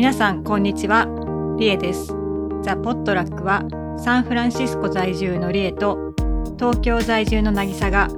[0.00, 1.06] 皆さんこんにちは。
[1.58, 2.06] リエです。
[2.62, 3.62] ザ・ポットラックは
[3.98, 6.14] サンフランシスコ在住のリエと
[6.58, 8.08] 東京在住の渚が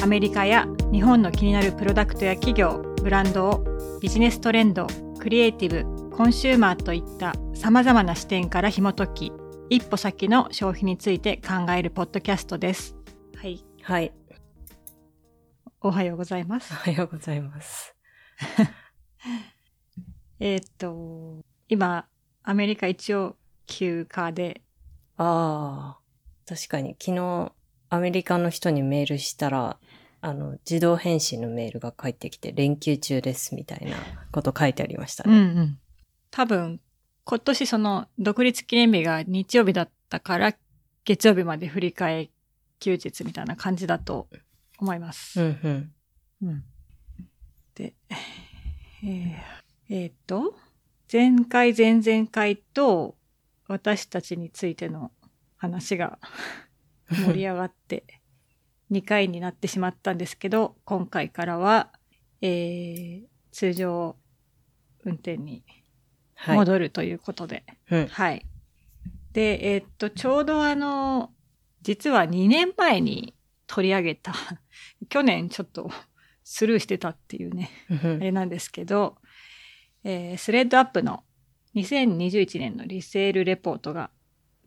[0.00, 3.64] アメリカや日本の気になるプロダクトや企業ブランドを
[4.00, 4.86] ビジネストレンド
[5.18, 9.32] クリエイティブコンシューマーといったさまざまな視点から紐解き
[9.70, 12.94] 一歩先の消費について考えるポッドキャストです。
[13.34, 13.64] はい。
[13.82, 14.12] はい。
[15.80, 16.72] おはようございます。
[16.72, 17.96] おはようございます。
[20.40, 22.06] えーっと今
[22.42, 24.60] アメリカ一応休暇で
[25.16, 26.00] ああ、
[26.46, 27.52] 確かに昨日
[27.88, 29.78] アメリカの人にメールしたら、
[30.20, 33.96] あの、自動返信のメールが返ってきて、連休中ですみたいな
[34.32, 35.60] こと書いてありましたうんうね。
[35.62, 35.78] ん。
[36.30, 36.80] 多分、
[37.24, 40.54] 今年その独立記念日が日曜日だったから、
[41.04, 42.30] 月曜日まで振り替え
[42.80, 44.28] 休日みたいな感じだと
[44.78, 45.40] 思います。
[45.40, 45.92] うんうん。
[46.42, 46.64] うん
[47.74, 47.94] で、
[49.04, 50.56] えーえーっと、
[51.12, 53.16] 前回、前々回と
[53.68, 55.12] 私たちについての
[55.56, 56.18] 話が
[57.10, 58.04] 盛り上がって
[58.90, 61.92] 2回になってしまったんですけど、今回からは、
[62.40, 64.16] えー通常
[65.04, 65.64] 運転に
[66.34, 66.56] はい。
[66.56, 67.62] 戻るということで。
[67.88, 68.06] うん。
[68.08, 68.44] はい。
[69.32, 71.32] で、えーっと、ちょうどあの、
[71.82, 73.36] 実は2年前に
[73.68, 74.34] 取り上げた、
[75.08, 75.88] 去年ちょっと
[76.42, 79.18] スルーしてたっていうね、うんあれなんですけど、
[80.04, 81.24] えースレッドアップの
[81.74, 84.10] 2021年のリセールレポートが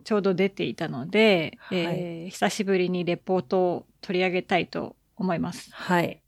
[0.03, 5.69] ちょうど出ていたので、はいえー久しぶりにレポートを取り上げたいと思います。
[5.73, 6.21] はい。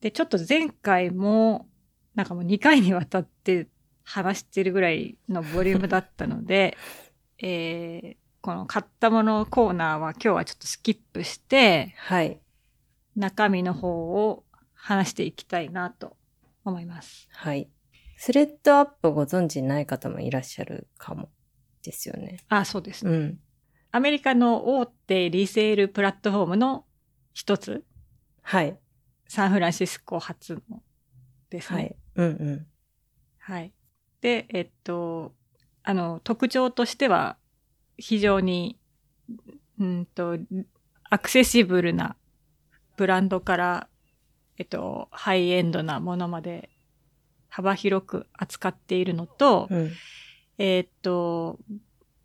[0.00, 1.66] で、ちょっと前回も、
[2.14, 3.68] なんかもう2回にわたって
[4.04, 6.76] 話してるぐらいのボリュームだったので、
[7.38, 12.38] えーこの買ったものコーナーは今日はちょっとスキップして、はい。
[13.16, 13.90] 中身の方
[14.28, 16.16] を話していきたいなと
[16.64, 17.28] 思います。
[17.32, 17.68] はい。
[18.20, 21.30] スレッドアップご存知ない方もいらっしゃるかも
[21.84, 22.38] ですよね。
[22.48, 23.12] あ、そうですね。
[23.12, 23.38] うん。
[23.92, 26.84] アメリカの大手リセールプラットフォームの
[27.32, 27.84] 一つ、
[28.42, 28.76] はい。
[29.28, 30.82] サンフランシスコ発の
[31.48, 31.78] ですね。
[31.78, 31.96] はい。
[32.16, 32.66] うんうん。
[33.38, 33.72] はい。
[34.20, 35.32] で、えっと、
[35.84, 37.38] あの、特徴としては、
[37.98, 38.80] 非常に、
[39.78, 40.36] うんと、
[41.08, 42.16] アクセシブルな
[42.96, 43.88] ブランドから、
[44.56, 46.68] えっと、ハイエンドなものまで
[47.48, 49.92] 幅広く扱っているのと、うん。
[50.58, 51.58] えっと、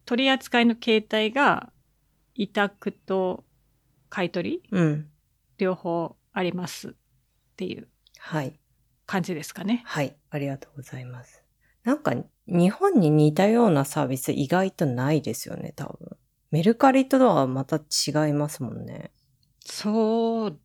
[0.06, 1.72] 取り扱いの形態が
[2.36, 3.44] 委託と
[4.10, 5.10] 買い取りうん。
[5.58, 6.92] 両方ありますっ
[7.56, 8.60] ていうはい。
[9.06, 9.84] 感じですかね。
[9.86, 10.16] はい。
[10.30, 11.44] ありがとうございます。
[11.84, 12.14] なんか、
[12.48, 16.18] 日本に似たようなサービス意外とないですよね、多分。
[16.52, 19.12] メルカリとはまた違いますもんね。
[19.66, 20.60] そう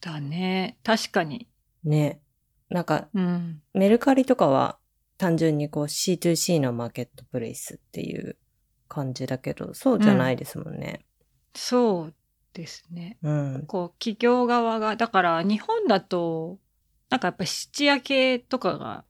[0.00, 0.78] だね。
[0.82, 1.48] 確かに。
[1.84, 2.21] ね。
[2.72, 3.62] なんか、うん。
[3.74, 4.78] メルカリとかは
[5.18, 8.36] 単純にこう C2C のマーケットプレイスっていう
[8.88, 11.04] 感じだけど、そうじゃないですもんね。
[11.54, 12.14] そう
[12.54, 13.18] ですね。
[13.22, 13.64] うん。
[13.66, 16.58] こう、企業側が、だから日本だと、
[17.10, 19.04] なんかやっぱ質屋系とかが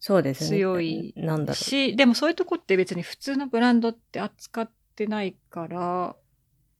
[0.00, 0.50] そうですね。
[0.50, 6.16] 強いなんだろし、でもそういうとこって別に普通のブランドって扱ってないから、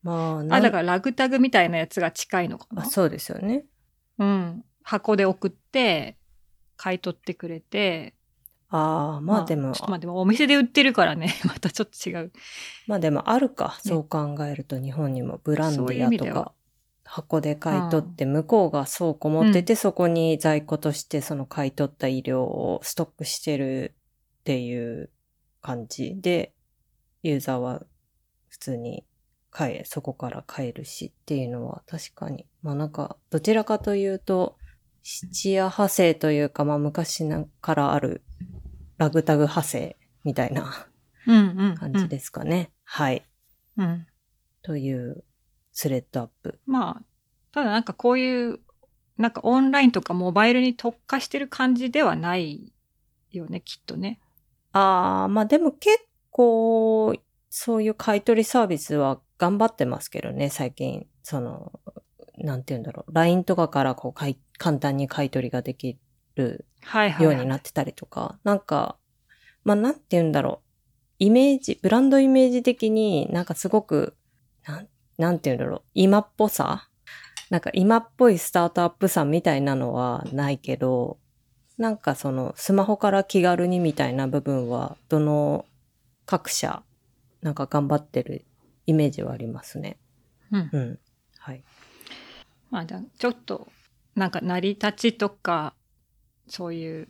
[0.04, 0.06] う。
[0.06, 2.82] まあ、なあ、んだからラグタグみたいなやつが近いのかな。
[2.82, 3.66] あそうですよね。
[4.18, 4.64] うん。
[4.82, 6.17] 箱で送って、
[6.78, 8.14] 買い取ってくれて、
[8.70, 12.32] ああ、まあでも、ちょっとまあでもお店で売ってるからね、 またちょっと違う。
[12.86, 13.78] まあでもあるか。
[13.84, 16.54] そう考えると日本にもブランディアとか
[17.04, 23.94] 箱で買い取って向こうが倉庫持ってて、そこに在庫としてその買い取った医療をストックしてる
[24.40, 25.10] っていう
[25.62, 26.52] 感じで、
[27.22, 27.82] ユーザーは
[28.48, 29.04] 普通に
[29.50, 32.46] 買え、そこから買えるしっていうのは確かに。
[32.62, 34.56] まあなんか、どちらかというと、
[35.02, 38.22] 七夜派生というか、まあ昔なからある
[38.98, 40.88] ラグタグ派生みたいな
[41.26, 42.72] うんうん、感じですかね。
[42.84, 43.24] はい。
[43.76, 43.84] うん。
[43.84, 44.06] うん。
[44.62, 45.24] という
[45.72, 46.58] スレッドアップ。
[46.66, 47.02] まあ、
[47.52, 48.60] ただなんかこういう、
[49.18, 52.72] なんかオンラインとかモバイルに特化してる感じではない
[53.30, 54.20] よね、きっとね。
[54.72, 55.98] ああ、まあでも結
[56.30, 57.14] 構、
[57.50, 61.06] そういう買い取りサービスは頑張ってますけどね、最近。
[61.22, 61.80] その、
[62.44, 63.12] なんて言うんだろう。
[63.12, 65.98] LINE とかからこう買い、簡単に買い取りができ
[66.36, 66.66] る
[67.18, 68.38] ようになってたりとか。
[68.44, 68.96] なんか、
[69.64, 70.68] まあなんて言うんだろう。
[71.18, 74.16] イメージ、ブランドイメージ的になんかすごく、
[74.66, 74.88] なん、
[75.18, 75.82] なんて言うんだろう。
[75.94, 76.88] 今っぽさ？
[77.50, 81.18] なんか今っぽいスタートアップさみたいなのはないけど、
[81.78, 85.64] なんかそのスマホから気軽にみたいな部分は、どの
[86.26, 86.82] 各社、
[87.40, 88.44] なんか頑張ってる
[88.86, 89.98] イメージはありますね。
[90.52, 90.70] うん。
[90.72, 90.98] うん。
[91.38, 91.62] はい。
[92.70, 93.68] まあ、じゃあちょっと、
[94.14, 95.74] なんか成り立ちとか、
[96.46, 97.08] そういう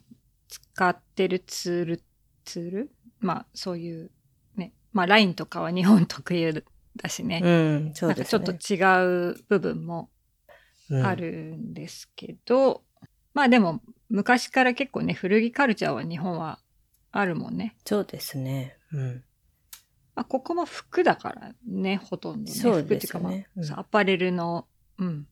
[0.48, 2.00] 使ってるツールっ
[2.44, 2.90] ツール？
[3.20, 4.10] まあそういう
[4.56, 6.64] ね、まあ LINE とかは日本特有
[6.96, 7.42] だしね。
[7.44, 8.44] うん、そうですね。
[8.44, 10.08] なんかちょっと違う部分も
[10.88, 12.82] うんあるんですけど、
[13.34, 16.58] まあでも昔から結構ね、古着カルチャーは日本は
[17.12, 17.76] あるもんね。
[17.84, 18.78] そうですね。
[18.92, 19.24] うん。
[20.16, 22.58] まあここも服だからね、ほとんどね。
[22.58, 24.66] そう服っていうかまあ、うんアパレルの、
[24.98, 25.26] うん。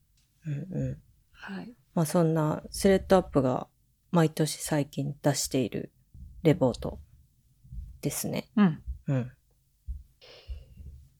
[0.47, 0.97] うんうん。
[1.31, 1.73] はい。
[1.93, 3.67] まあそんなスレッドアップが
[4.11, 5.91] 毎年最近出している
[6.43, 6.99] レポート
[8.01, 8.49] ですね。
[8.55, 8.83] うん。
[9.07, 9.31] うん。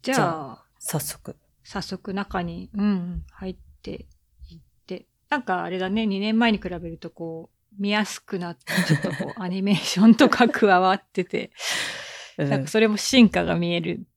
[0.02, 1.36] じゃじゃあ、早速。
[1.64, 4.08] 早速中に、うんうん、入って
[4.50, 5.06] いって。
[5.30, 11.52] なんかあれだね、2年前に比べるとこう、見やすくなって、ちょっとこう、アニメーションとか加わってて、
[12.38, 14.08] うんなんかそれも進化が見える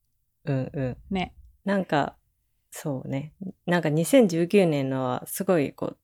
[0.45, 0.97] うんうん。
[1.11, 1.35] ね。
[1.65, 2.17] なんか、
[2.71, 3.35] そうね。
[3.67, 5.99] なんか2019年のはすごいこう、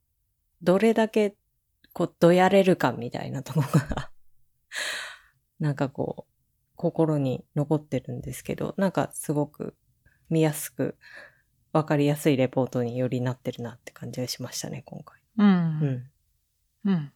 [0.63, 1.37] どれだけ
[1.97, 4.11] こう、どやれるかみたいなところが、
[5.59, 6.33] なんかこう、
[6.77, 9.75] 心に残ってるんですけど、なんかすごく
[10.29, 10.99] 見やすく、
[11.73, 15.19] わかりやすいレポートによりなってるなって感じがしましたね、今回。
[15.39, 15.43] う。
[15.43, 16.11] うんん。
[16.85, 17.13] うん。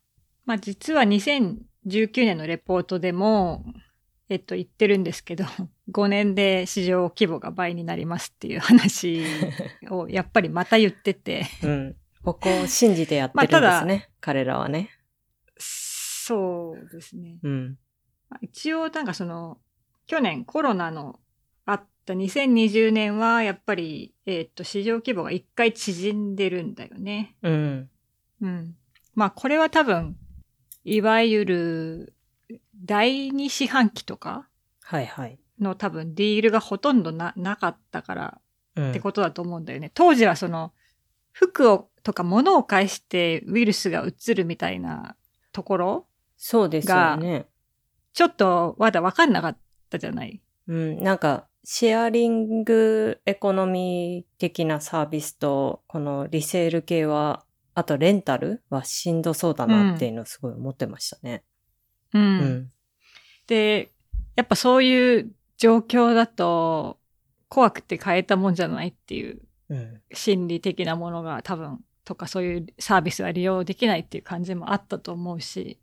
[0.46, 3.66] まあ実は2019年のレポートでも、
[4.30, 5.44] えっと言ってるんですけど、
[5.90, 9.24] 5年で市場規模が倍になりますっていう話
[9.90, 11.96] を やっぱりまた言ってて、うん。
[12.22, 14.90] ここを信じてやってるんですね、彼らはね。
[15.58, 17.38] そうですね。
[17.42, 17.78] うん。
[18.28, 19.58] まあ一応なんかその、
[20.06, 21.18] 去年コロナの
[21.64, 27.36] あった2020年はやっぱり、えっと市場規模が一回縮んでるんだよね。
[27.42, 27.90] うん。
[28.42, 28.76] うん。
[29.14, 30.16] まあこれは多分、
[30.84, 32.14] いわゆる
[32.84, 34.48] 第二四半期とか
[34.82, 35.38] はいはい。
[35.60, 38.40] の多分ディールがほとんどななかったから
[38.76, 38.90] うん。
[38.90, 39.90] ってことだと思うんだよね。
[39.94, 40.72] 当時はその
[41.32, 45.16] 服をとか物を介してウイルスが移るみたいな
[45.52, 46.06] ところ
[46.36, 47.46] そうですよね。
[48.12, 49.58] ちょっとまだ分かんなかっ
[49.90, 50.40] たじゃない？
[50.66, 57.44] うん、なんか、シェアリングエコノミー的なサービスと、このリセール系は、
[57.74, 61.44] あとレンタルはしんどそうだなっていうのをすごい思ってましたね。
[62.14, 62.22] うん。
[62.22, 62.72] うん。
[63.46, 63.92] で、
[64.36, 66.98] やっぱそういう状況だと
[67.48, 69.40] 怖くて変えたもんじゃないっていう
[69.70, 70.00] うん。
[70.12, 75.78] 心理的なものが多分とかそういうサービスは利用できないっていう感じもあったと思うし、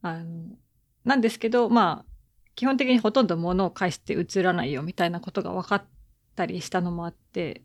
[0.00, 0.56] あの、
[1.04, 2.12] なんですけど、まあ、
[2.54, 5.84] 基本的にほとんど物を介して移らないよみたいなことが分かっ
[6.36, 7.62] たりしたのもあって、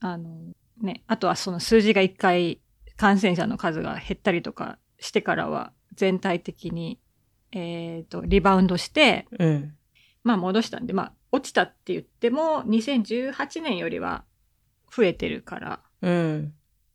[0.00, 2.60] あの、ね、あとはその数字が一回
[2.96, 6.98] 感染者の数が減ったりとかしてからは全体的に、
[7.52, 9.74] えっ、と、リバウンドして、うん。
[10.24, 14.24] まあ戻したんで、まあ落ちたって言っても2018年よりは
[14.94, 16.54] 増えてるから、うん。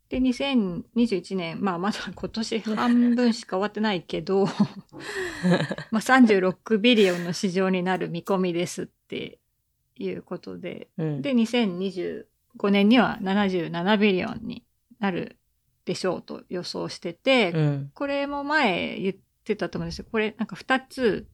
[0.10, 4.46] で、2021年、まあまだ今年半分しか終わってないけど、
[5.90, 9.40] まあ36ビリオンの市場になる見込みですって
[9.98, 11.22] いうことで、うん。
[11.22, 12.26] で、2025
[12.70, 14.64] 年には77ビリオンに
[15.00, 15.38] なる
[15.86, 17.92] でしょうと予想してて、うん。
[17.94, 20.06] これも前言ってたと思うんですよ。
[20.12, 21.28] これなんか2つ、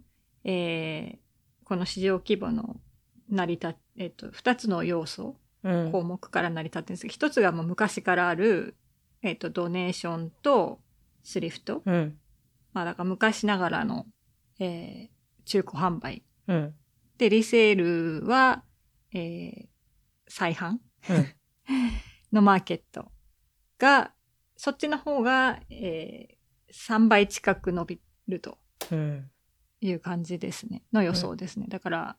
[0.44, 1.30] えー
[1.64, 2.82] この市場規模の
[3.30, 5.92] 成り立えっ、と、2つの要素、うん。
[5.92, 8.76] 項目から成り立ってるんですけど、一つがもう昔からある、
[9.22, 10.82] えっ、と、ドネーションと
[11.22, 11.84] スリフト。
[11.86, 12.18] うん。
[12.74, 14.08] まあ、だから昔ながらの、
[14.60, 15.10] えー
[15.46, 16.24] 中古販売。
[16.48, 16.76] うん。
[17.20, 18.64] で、リセールは、
[19.14, 19.68] えー
[20.28, 20.80] 再販うん。
[22.34, 23.12] のマーケット
[23.78, 24.14] が、
[24.56, 26.39] そっちの方が、えー
[26.74, 28.58] 3倍近く伸びると
[28.92, 29.30] うん。
[29.82, 30.84] いう感じですね。
[30.92, 31.68] の予想ですね。
[31.70, 32.16] だから、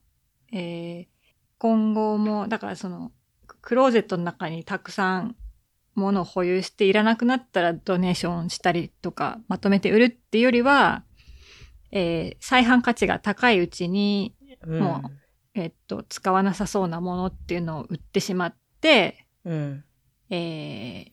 [0.51, 1.07] えー
[1.57, 3.11] 今後も、だからその、
[3.61, 5.35] クローゼットの中にたくさん
[5.93, 11.03] 物を保有していらなくなったらドネーションしたりとか、まとめて売るっていうよりは、
[11.91, 14.79] えー再販価値が高いうちに、うん。
[14.79, 15.03] も
[15.53, 19.83] えっと、使わなさそうなものっていうのを売ってしまって、うん。
[20.31, 21.11] えー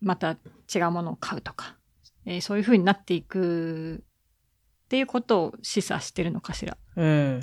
[0.00, 0.36] また
[0.72, 1.77] 違うものを買うとか、
[2.28, 4.04] えーそういう風になっていく
[4.84, 6.76] っていうことを示唆してるのかしら。
[6.96, 7.40] うん。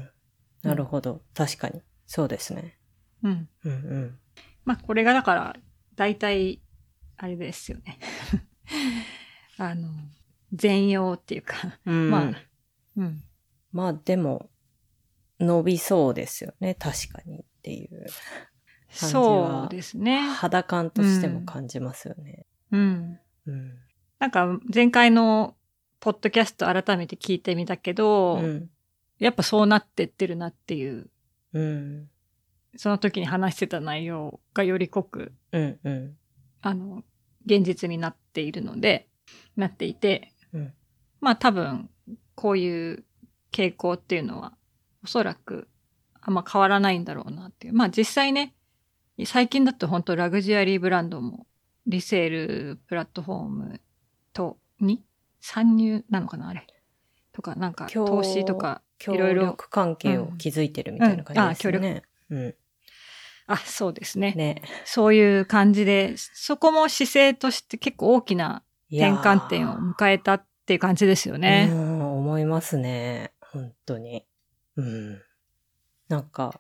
[0.62, 1.24] なるほど。
[1.34, 1.82] 確かに。
[2.06, 2.78] そうですね。
[3.24, 3.50] うん。
[3.64, 4.20] うんうん。
[4.64, 5.56] まあ、これがだから、
[5.96, 6.62] 大体、
[7.18, 7.98] あれですよね。
[9.58, 9.90] あの、
[10.54, 12.32] 全容っていうか、うん、まあ、
[12.98, 13.24] うん。
[13.72, 14.50] まあでも、
[15.40, 16.76] 伸びそうですよね。
[16.76, 18.06] 確かにっていう。
[18.90, 20.20] そはうですね。
[20.20, 22.46] 肌感としても感じますよね。
[22.72, 23.20] うん。
[23.48, 23.85] うん。
[24.20, 25.56] なんか、前回の
[26.00, 28.70] ポッドキャスト改めて聞いてみたけど、うん。
[29.20, 31.10] やっぱそうなってってるなっていう、
[31.54, 32.10] うん。
[32.78, 35.80] その時に話してた内容がより濃く、うん。
[35.84, 36.18] うん。
[36.62, 37.04] あの、
[37.46, 39.08] 現実になっているので、
[39.56, 40.74] なっていて、うん
[41.22, 41.90] まあ多分、
[42.36, 43.04] こういう
[43.52, 44.54] 傾向っていうのは、
[45.04, 45.68] おそらく
[46.22, 47.74] あんま変わらないんだろうなっていう。
[47.74, 48.54] まあ実際ね、
[49.26, 51.48] 最近だと本当ラグジュアリーブランドも
[51.88, 53.82] リセールプラットフォーム
[54.36, 55.04] とに？
[55.40, 56.68] 参入なのかなあれ？
[57.32, 59.42] とか、なんか投資とかいろいろ。
[59.44, 62.04] 協力関係を築いてるみたいな感じですね。
[62.30, 62.56] うんうん。
[63.48, 64.34] あ、そうですね。
[64.36, 64.62] ね。
[64.86, 71.68] そういう感じで、そこも姿勢として結構大きな転換点を迎えたっていう感じですようね。
[71.68, 73.32] ん、思いますね。
[73.40, 74.26] 本当に。
[74.76, 75.22] うん。
[76.10, 76.60] なんか、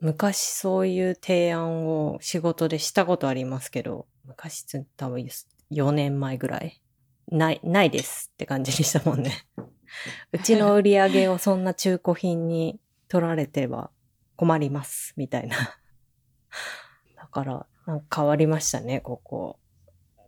[0.00, 4.64] 昔そういう提案を仕事でしたことありますけど、昔
[4.96, 5.24] 多分
[5.70, 6.80] 4年前ぐらい。
[7.28, 9.46] ない、ないですって感じにしたもんね。
[10.32, 13.90] うちの売り上げをそんな中古品に取られては
[14.36, 15.56] 困ります、みたいな。
[17.16, 19.58] だから、なんか変わりましたね、ここ。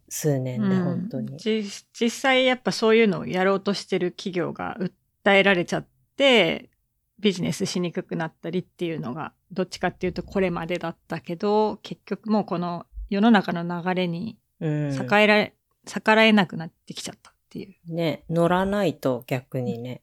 [0.09, 1.33] 数年で本当に。
[1.33, 4.77] うんじ実際やっぱそういうのをやろうとしてる企業が
[5.25, 5.87] 訴えられちゃっ
[6.17, 6.71] て、
[7.19, 14.97] ビジネスしにくくなったりっていうのが、どっちかっていうとこれまでだったけど、結局もうこの世の中の流れにうん。
[14.97, 15.56] 逆えられ、
[15.87, 17.95] 逆らえなくなってきちゃったっていう。
[17.95, 20.03] ね、乗らないと逆にね、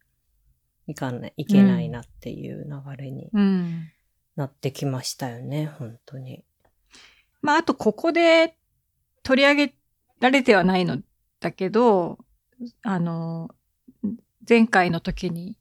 [0.87, 3.29] いかない、いけないなっていう流れに。
[4.35, 6.43] なってきましたよね、本当に。
[7.41, 8.57] まあ、あとここで
[9.21, 9.75] 取り上げ
[10.19, 10.97] られてはないの
[11.39, 12.19] だけど、
[12.81, 13.49] あの、
[14.47, 15.57] 前回の時に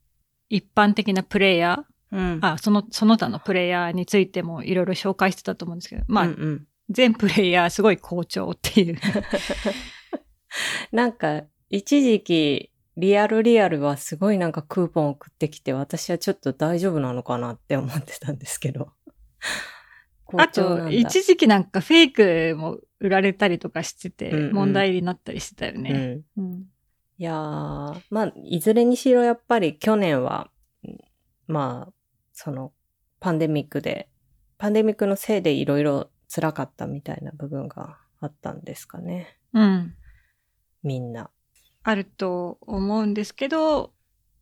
[0.49, 8.97] 一般的なプレイヤー、うんあ、その、その他のプレイヤーについてもいろいろ紹介してたと思うんですけど、まあ、うんうん全プレイヤーすごい好調っていう。
[10.91, 18.93] なんか、一時期、リアルリアルはすごいなんかクーポン送ってきて、私はちょっと大丈夫なのかなって思ってたんですけど。
[20.37, 25.91] あと、一時期なんかフェイクも売られたりとかしてて問題になったりしてたようね。
[25.91, 26.23] ん。
[26.37, 26.65] うん。
[27.17, 30.49] いやー、まあ、いずれにしろやっぱり去年は、
[30.83, 30.97] うん
[31.47, 31.93] まあ、
[32.33, 32.73] その、
[33.19, 34.09] パンデミックで、
[34.57, 39.37] パンデミックのせいでいろいろ辛かったみたいな部分があったんですかね。
[39.53, 39.95] うん。
[40.83, 41.29] みんな。
[41.83, 43.93] あると思うんですけど、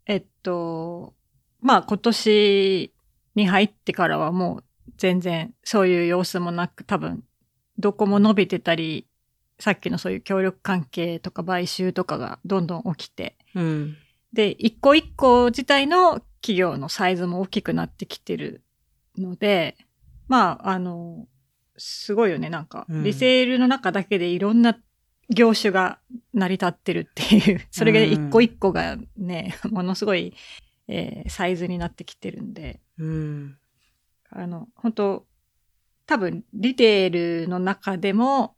[0.05, 1.13] えっと、
[1.59, 2.93] まあ今年
[3.35, 4.63] に入ってからはもう
[4.97, 7.23] 全然そういう様子もなく多分
[7.79, 9.07] どこも伸びてたり、
[9.59, 13.97] さっきのそういう協力関係とか買収とかがどんどん起きて、うん。
[14.33, 18.63] で、一個一個自体の企業のサイズも大きくなってきてる
[19.17, 19.77] ので、
[20.27, 21.27] まあ、あの、
[21.77, 22.49] すごいよね。
[22.49, 24.77] なんか、うんリセールの中だけでいろんな
[25.33, 25.99] 業種が
[26.33, 30.33] 成り立ってるっていう、 それが一個一個がね、 ものすごい、
[30.87, 33.57] えーサイズになってきてるんで、うん。
[34.29, 35.27] あの、本当
[36.05, 38.55] 多分、リテールの中でも、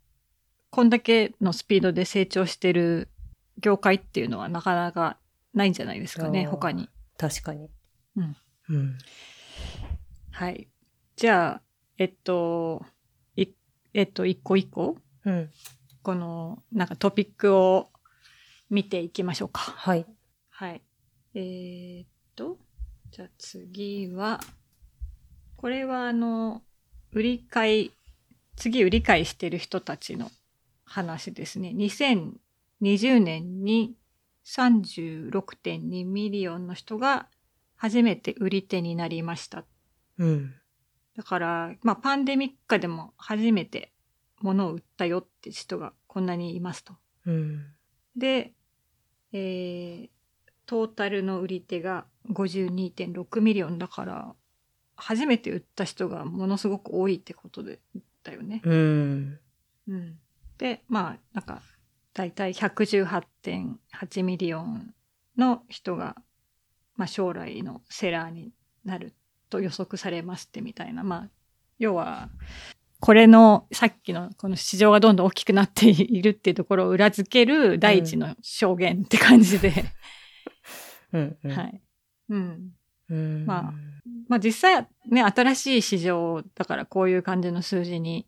[0.72, 3.10] こんだけのスピードで成長してる
[3.60, 5.20] 業界っていうのはなかなか
[5.54, 6.90] ないんじゃないですかね、他に。
[7.18, 7.70] 確かに。
[8.16, 8.36] うん。
[8.70, 8.98] うん。
[10.32, 10.68] はい。
[11.16, 11.62] じゃあ、
[12.00, 12.84] えっと、
[13.36, 13.48] い、
[13.94, 15.52] えっと、一個一個、うん。
[16.04, 17.90] この、なんかトピックを
[18.70, 19.62] 見ていきましょうか。
[19.62, 20.06] はい。
[20.50, 20.82] はい。
[21.34, 22.58] えーっと、
[23.10, 24.42] じゃあ次は、
[25.56, 26.62] これはあの、
[27.14, 27.92] 売り買い、
[28.58, 30.30] 次売り買いしてる人たちの
[30.84, 31.70] 話ですね。
[31.70, 33.96] 2020年に
[34.46, 37.28] 36.2 million の人が
[37.78, 39.64] 初めて売り手になりました。
[40.18, 40.54] うん。
[41.16, 43.93] だから、まあパンデミック下でも初めて
[44.44, 46.94] 物を売ったよって人がこんなにいますと。
[47.26, 47.66] うん。
[48.16, 48.54] で、
[49.32, 50.10] えー、
[50.66, 54.36] トータルの売り手が52.6 million だから、
[54.96, 57.80] 初めて売った人がものすごく多いってことで
[58.24, 58.62] だよね。
[58.64, 59.40] うん。
[59.88, 60.20] うん。
[60.58, 61.62] で、まあ、なんか、
[62.14, 64.94] だいたい118.8 million
[65.38, 66.16] の人が、
[66.96, 68.52] まあ、将来の seller に
[68.86, 69.14] なる
[69.50, 71.04] と予測されますってみたいな。
[71.04, 71.30] まあ、
[71.80, 72.30] 要は、
[73.04, 79.74] これのさっきのこの市場がどんどん大きくなっているっていうところを裏付ける第一の証言って感じで、
[81.12, 81.38] うん。
[81.44, 81.52] うん。
[81.52, 81.82] はい。
[82.30, 82.70] うん。
[83.10, 83.46] うん。
[83.46, 83.74] まあ
[84.30, 88.26] まあ実際ね、新しい市場だからこういう感じの数字に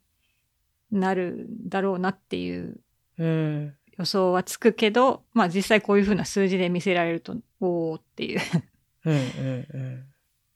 [0.92, 2.78] なるんだろうなっていう
[3.16, 3.74] うん。
[3.96, 8.40] 予想はつくけど、まあ実際こういうふうな数字で見せられると、おーっていう
[9.06, 9.14] うん。
[9.14, 10.04] うん。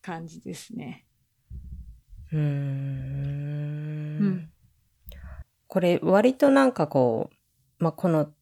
[0.03, 1.07] 感じですね。
[2.33, 2.37] う。
[2.37, 4.51] うんん。
[5.67, 8.33] これ割となんかこう、まあ、この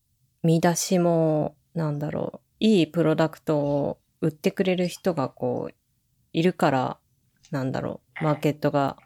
[0.43, 5.75] 見出しも、なんだろう、いいプロダクトを売ってくれる人がこう、
[6.33, 6.99] いるから、
[7.51, 8.97] なんだろう、マーケットが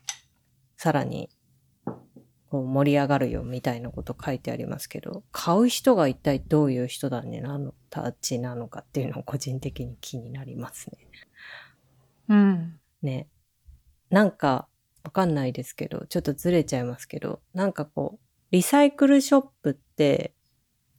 [0.76, 1.30] さらに
[2.52, 10.98] こう盛り上がるよみたいなこと書いてありますけど、買う人が一体どういう人だねなの、たちなのかっていうのを個人的に気になりますね。
[12.28, 12.80] うん。
[13.00, 13.26] ね。
[14.10, 14.68] なんか、
[15.04, 20.34] わかんないですけど、ちょっとずれちゃいますけど、なんかこう、リサイクルショップって、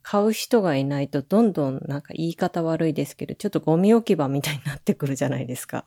[0.01, 5.85] 買う人がいないとどんどんなんか言い方悪いですけど、ちょっとゴミ置き場みたいになってくるじゃないですか。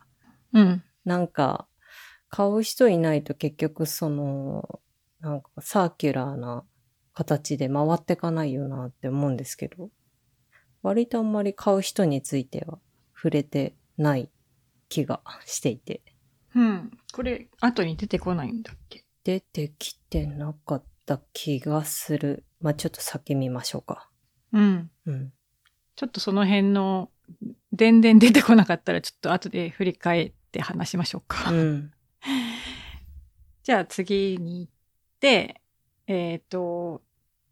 [0.53, 0.83] うん。
[1.05, 1.67] なんか、
[2.29, 4.81] 買う人いないと結局その、
[5.19, 6.63] なんかサーキュラーな
[7.13, 9.89] 形で回ってかないよなって思うんですけど、
[10.81, 12.79] 割とあんまり買う人については
[13.15, 14.29] 触れてない
[14.89, 16.01] 気がしていて。
[16.57, 16.91] うん。
[17.13, 19.05] これ、後に出てこないんだっけ？
[19.23, 22.45] 出てきてなかった気がする。
[22.59, 24.09] まあ、ちょっと先見ましょうか。
[24.53, 24.89] うん。
[25.05, 25.33] うん。
[25.95, 27.11] ちょっとその辺の、
[27.73, 31.51] 全然出てこなかったら、ちょっと後で振り返って話しましょうか。
[31.51, 31.91] うん。
[33.63, 34.71] じゃあ次に行っ
[35.19, 35.61] て、
[36.07, 37.03] えっ、と、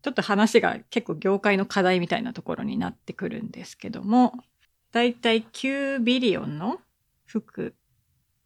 [0.01, 4.33] ちょっと話が結構業界の課題みたいなところになってくるんですけども、
[4.91, 6.79] だいたい9ビリオンの
[7.25, 7.75] 服、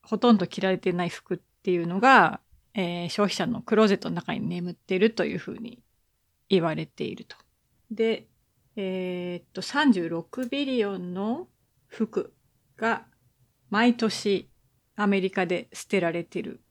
[0.10, 2.40] ほとんど着られてない服っていうのが、
[2.74, 5.84] えー消費者のクローゼットの中に眠っているというふうに
[6.50, 7.36] 言われていると。
[7.92, 8.28] で、
[8.76, 11.48] えーっと、36ビリオンの
[11.88, 12.34] 服
[12.76, 13.06] が
[13.70, 14.50] 毎年
[14.96, 16.62] アメリカで捨てられてる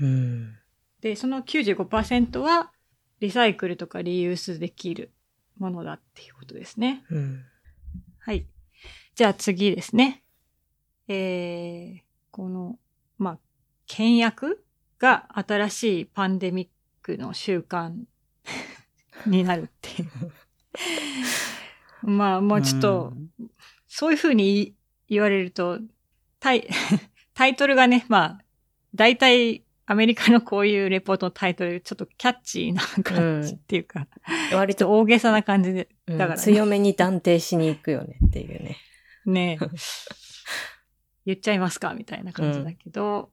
[0.00, 0.58] うん。
[1.00, 2.72] で、その95%は
[3.20, 5.12] リサイクルとかリユースできる
[5.58, 7.04] ものだっていうことですね。
[7.10, 7.44] うん。
[8.18, 8.46] はい。
[9.14, 10.24] じゃあ次ですね。
[11.06, 12.03] えー、
[12.34, 12.80] この、
[13.16, 13.38] まあ、
[13.86, 14.64] 倹約
[14.98, 16.68] が新しいパンデミッ
[17.00, 17.94] クの習慣
[19.24, 20.10] になるっていう。
[22.02, 23.12] まあ、もうちょっと、
[23.86, 24.74] そういうふうに
[25.08, 25.78] 言われると、
[26.40, 26.68] タイ、
[27.34, 28.44] タイトルがね、まあ、
[28.96, 34.08] 大体アメリカのこういうレポートのタイトル、ちょっとキャッチーな感じっていうか、
[34.52, 36.18] 割と、ちょっと大げさな感じで、うん。
[36.18, 36.42] だからね。
[36.42, 38.76] 強めに断定しに行くよねっていうね。
[39.24, 39.58] ね。
[39.60, 39.66] え
[41.26, 43.30] 言っちゃいますかみたいな感じだけど、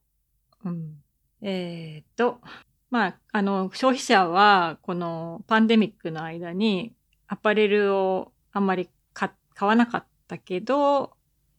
[0.64, 1.02] うん。
[1.42, 2.40] えーっと、
[2.90, 6.94] まあ、あの、消費者は、このパンデミックの間に、
[7.28, 11.14] アパレルをあんまり買買わなかったけど、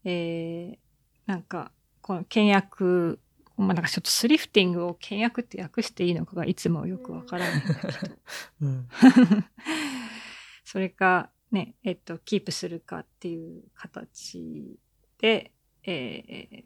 [0.05, 0.79] えー、
[1.27, 3.19] なんか、この倹約、
[3.57, 8.17] まあ、なんかちょっとスリフティングを倹約って訳していいのかがいつもよくわからないんだけど。
[8.63, 8.89] うん。
[10.65, 14.79] それか、ね、えっと、キープするかっていう形
[15.19, 15.53] で、
[15.85, 16.65] えー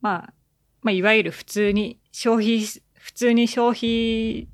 [0.00, 0.34] まあ、
[0.82, 4.48] まあ、いわゆる普通に消費し、普通に消費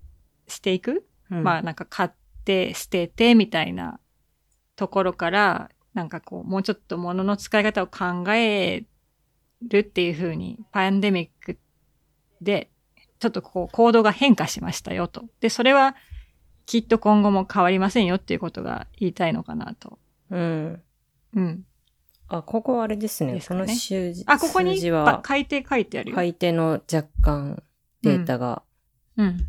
[0.47, 1.07] していく、
[1.43, 2.11] まあ、なんか買っ
[2.45, 4.01] て捨ててみたいな
[4.77, 8.85] ところから、なんかこう、もうちょっと物の使い方を考え
[9.63, 11.59] るっていう風に、パンデミック
[12.41, 12.71] で、
[13.19, 15.25] ちょっとこう、行動が変化しましたよと。
[15.41, 15.97] で、それは、
[16.67, 19.99] きっと今後も変わりませんよっていうことが言いたいのかなと。
[20.31, 20.83] うん。
[21.35, 21.65] うん。
[22.39, 23.35] あ、ここはあれですね。
[23.35, 26.17] ですかねこの数字あ、ここに書いて書いてあるよ。
[26.17, 27.63] 買い手の若干
[28.03, 28.63] データが、
[29.17, 29.49] うん。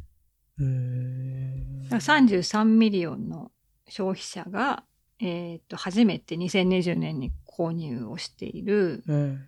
[0.59, 1.83] うーん。
[1.89, 3.51] だから33 million の
[3.87, 4.83] 消費者が、
[5.19, 9.03] えっ、と、初めて2020年に購入をしている。
[9.07, 9.47] うん。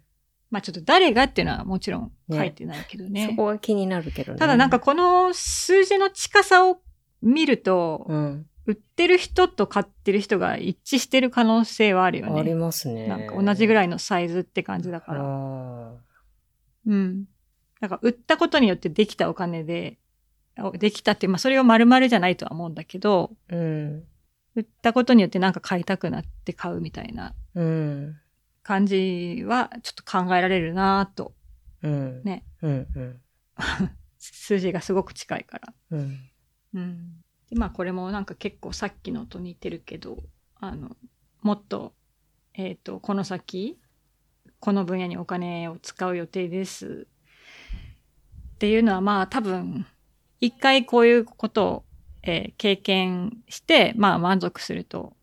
[0.50, 3.28] まあちょっと誰がっていうのはもちろん書いてないけどね。
[3.30, 4.40] そこが気になるけどね。
[4.40, 6.80] ただなんか、この数字の近さを
[7.22, 8.46] 見ると、うん。
[8.68, 12.56] 売ってる人と買ってる人が一致してる可能性はあるよありね。
[12.56, 13.08] ますね。
[13.08, 15.22] なんか同じぐらいいのサイズって感じだから。
[15.24, 15.94] あ
[16.86, 17.26] うん。
[17.80, 19.98] なんか売ったことによってできたお金で、
[20.58, 24.04] あできたって、まあそれを丸々じゃないとは思うんだけど、ーうん。
[24.56, 28.18] 売ったことによってなんか買いたくなって買うみたいなうん。
[28.64, 31.34] 感じはちょっと考えられるなと。
[31.84, 32.22] うん。
[32.26, 32.44] ね。
[32.62, 32.88] うん。
[32.94, 33.22] うん。
[34.20, 35.74] 数字がすごく近いから。
[35.92, 36.20] うん。
[36.74, 37.24] うん。
[37.50, 40.18] で、まあこれもなんか結構さっきのと似てるけど、
[40.56, 40.96] あの、
[41.42, 41.94] もっと、
[42.54, 43.80] えっ、と、この先、
[44.60, 47.08] この分野にお金を使う予定です。
[48.56, 49.86] っていうのはまあ多分、
[50.42, 51.84] 一回こういうことを、
[52.24, 55.16] えー経験して、まあ満足すると、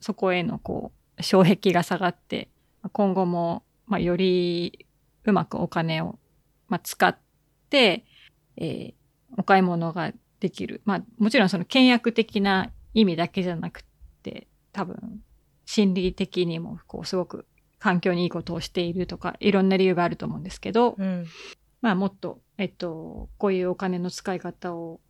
[0.00, 2.48] そこへのこう、障壁が下がって、
[2.92, 4.86] 今後も、まあより
[5.24, 6.18] うまくお金を、
[6.68, 7.16] まあ、使っ
[7.70, 8.04] て、
[8.56, 8.94] えー
[9.38, 10.82] お買い物ができる。
[10.84, 13.84] まあもちろんその倹約的な意味だけじゃなく
[14.24, 15.22] て、多分
[15.66, 17.46] 心理的にもこうすごく
[17.78, 21.26] 環境にいいことをしているとか、いろんな理由があると思うんですけど、うん。
[21.80, 25.00] まあもっと、えっと、こういうお金の使い方を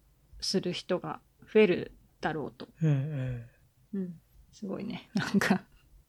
[0.41, 2.69] する人が増えるだろうと。
[2.83, 2.91] うん。
[2.91, 4.01] うん。
[4.01, 4.15] うん。
[4.53, 5.09] すごいね。
[5.17, 5.63] なんか、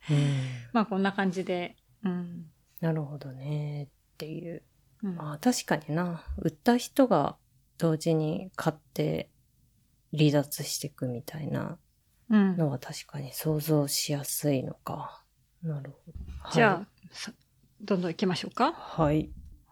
[0.09, 0.17] うん。
[0.73, 2.51] まあこんな感じで、うん。
[2.81, 3.85] なるほどね。
[3.85, 4.63] っていう。
[5.01, 6.25] うんまあ確かにな。
[6.39, 7.37] 売った人が
[7.77, 9.29] 同時に買って
[10.17, 11.77] 離脱していくみたいな
[12.29, 12.57] うん。
[12.57, 15.23] のは確かに想像しやすいのか。
[15.61, 16.51] なるほど。
[16.51, 17.33] じゃあ、さ
[17.81, 18.71] どんどん行きましょうか。
[18.73, 19.31] はい。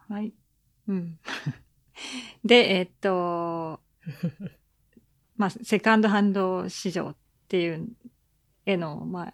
[0.10, 0.34] はい。
[0.88, 1.20] うん。
[2.44, 3.82] で、えっと、
[5.38, 7.16] まあ、セカンドハンド市場っ
[7.48, 7.88] ていう
[8.66, 9.34] への、まあ、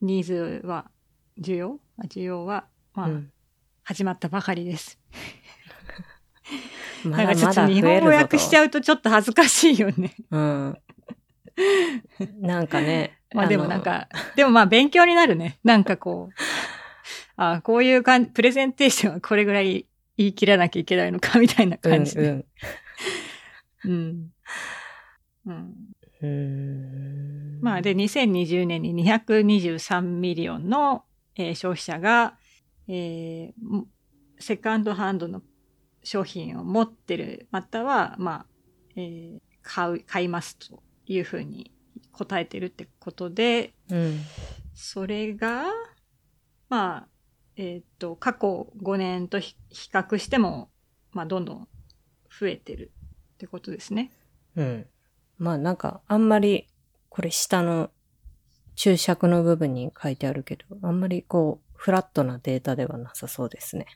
[0.00, 0.90] ニーズは、
[1.38, 1.80] 需要？
[1.98, 3.30] あ需要は、まあ、うん
[3.86, 4.98] 始まったばかりです。
[7.04, 8.58] まなんかちょっと日本語訳しちう。
[8.58, 10.14] ゃうとちょっと恥ずかしいよね。
[10.30, 10.78] うん。
[12.40, 13.18] なんかね。
[13.34, 15.58] まあでものなん、か、でもまあ勉強になるね。
[15.64, 16.34] なんかこう、
[17.36, 19.86] あこういうかんプレゼンテーションはこれぐらい
[20.16, 22.28] 言い切らなきゃいけないのかみたいなうん感じで。
[22.30, 22.44] うん。
[23.84, 24.30] うん。
[25.46, 25.74] うん。
[26.22, 31.04] うーんまあで、2020年に223 million の、
[31.36, 32.36] えー消費者が、
[32.88, 33.86] えーも
[34.38, 35.42] セカンドハンドの
[36.04, 38.46] 商品を持ってる、または、まあ、
[38.96, 41.72] えー買う、買いますというふうに
[42.12, 44.20] 答えてるってことで、うん。
[44.74, 45.64] それが、
[46.68, 47.08] まあ、
[47.56, 50.70] えっ、と、過去5年とひ比較しても、
[51.12, 51.68] まあ、どんどん
[52.38, 52.92] 増えてる
[53.34, 54.12] ってことですね。
[54.54, 54.86] うん。
[55.38, 56.68] まあなんか、あんまり、
[57.08, 57.90] これ下の
[58.76, 63.86] 注釈の部分に書いてあるけど、あんまりこう、フラットなデータではなさそうですね。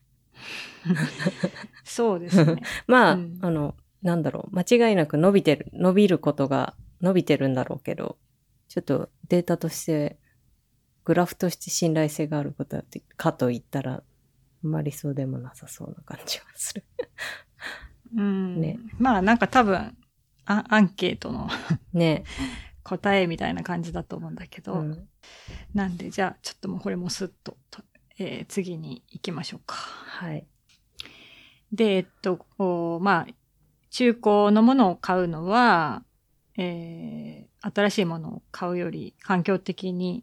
[1.84, 2.62] そうですね。
[2.86, 8.18] まあ、うんあの、なんだろう、間違いなく伸びてる、伸びることが伸びてるんだろうけど、
[8.68, 10.18] ちょっとデータとして、
[11.04, 16.84] グラフとして信頼性があることだってかと言ったら、あんまりそうでもなさそうな感じはする。
[18.16, 18.60] うん。
[18.60, 19.96] ねまあ、なんか多分、
[20.44, 21.48] アアンケートの
[21.92, 22.24] ね。
[22.88, 25.08] 答えみたいな感じだと思うんだけど、うん、
[25.74, 27.82] なんで、じゃあ、ちょっともうこれもスッと、と
[28.18, 29.74] えー次に行きましょうか。
[29.76, 30.46] はい。
[31.72, 33.32] で、えっと、まあ、
[33.90, 36.04] 中古のものを買うのは、
[36.56, 40.22] えー新しいものを買うより環境的に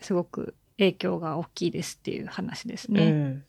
[0.00, 3.10] すごく影響が大きいですっていう話ですうね。
[3.10, 3.44] ん。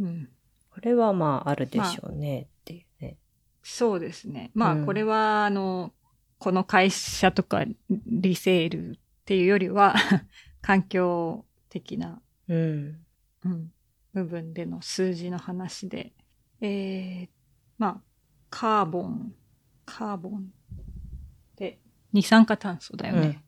[0.00, 0.28] うん。
[0.70, 3.18] これはまああるでしょうねっていうね。
[3.62, 4.50] そうですね。
[4.54, 5.92] まあ、うんこれは、あの、
[6.38, 7.64] この会社とか
[8.06, 8.94] リセールっ
[9.26, 9.94] ていうよりは、
[10.62, 13.04] 環境的な、うん。
[13.44, 13.72] うん、
[14.14, 16.12] 部分での数字の話で、
[16.60, 17.28] えー、
[17.78, 18.00] まあ、
[18.50, 19.32] カーボン、
[19.84, 20.48] カーボン
[21.56, 21.78] で、
[22.12, 23.44] 二酸化炭素だよね。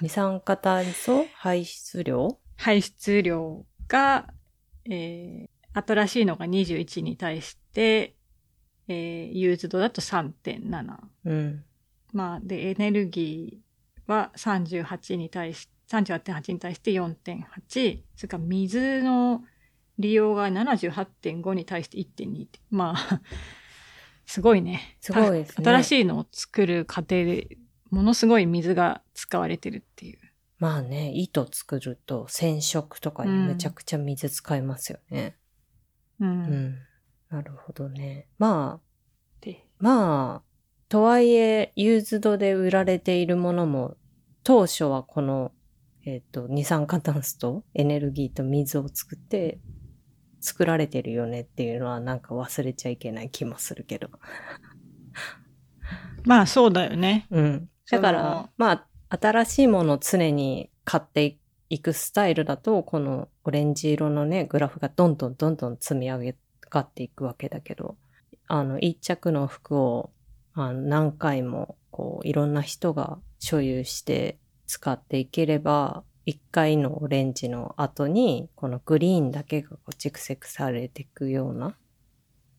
[0.00, 2.38] 二酸化炭素排出量？
[2.56, 4.28] 排出量が、
[4.84, 8.16] えー、新しいのが21に対して、
[8.88, 10.96] えー、ユーズドだと3.7。
[11.24, 11.64] うん。
[12.12, 18.02] まあ、で、エネルギーは38に対し、38.8に対して4.8。
[18.16, 19.42] それから水の
[19.98, 22.60] 利用が78.5に対して1.2って。
[22.70, 23.20] まあ、
[24.26, 24.96] すごいね。
[25.00, 27.58] すごいですねた新しいのを作る過程で、
[27.90, 30.18] ものすごい水が使われてるっていう。
[30.58, 35.36] まあね、糸作ると染色とかにめちゃくちゃ水使いますよね。
[36.20, 36.24] う。
[36.24, 36.78] うんん。
[37.28, 38.28] なるほどね。
[38.38, 38.84] まあ、
[39.40, 40.54] で、まあ、
[40.88, 43.96] とはいえ、ユーズドで売られているものも、
[44.42, 45.52] 当初はこの、
[46.06, 49.58] えっ、と、二酸化炭素とエネルギーと水を作って、
[50.40, 54.10] 作られてるよねっていうのはなんか忘れちゃいけない気もするけど。
[56.24, 57.26] まあそうだよね。
[57.30, 57.70] うん。
[57.90, 61.38] だから、まあ、新しいものを常に買って
[61.70, 66.36] いくスタイルだと、このオレンジ色のね、グラフがどんどんどんどん積み上げ
[66.68, 67.96] がっていくわけだけど、
[68.46, 70.10] あの、一着の服を
[70.52, 74.38] あの何回も、こう、いろんな人が所有して
[74.74, 81.76] 使っていければ、一回のオレンジの後に、このグリーンだけが蓄積されていくような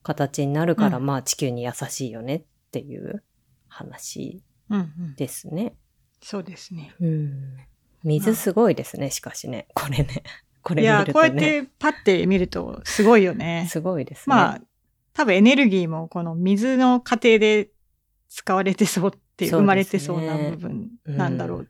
[0.01, 3.21] 形になるから、うんまあ地球に優しいよねっていう
[3.67, 5.15] 話うんうん。
[5.15, 5.75] ですね。
[6.21, 6.95] そうですね。
[7.01, 7.57] うん。
[8.05, 9.67] 水すごいですね、しかしね。
[9.73, 10.23] これね。
[10.63, 11.63] これいや、見るとこうやっね。
[11.63, 13.67] てパッて見るとすごいよね。
[13.69, 14.35] すごいですね。
[14.35, 14.61] まあ、
[15.13, 17.71] 多分エネルギーもこの水の過程で
[18.29, 21.69] 使われてそうって生まれてそうな部分なんだろう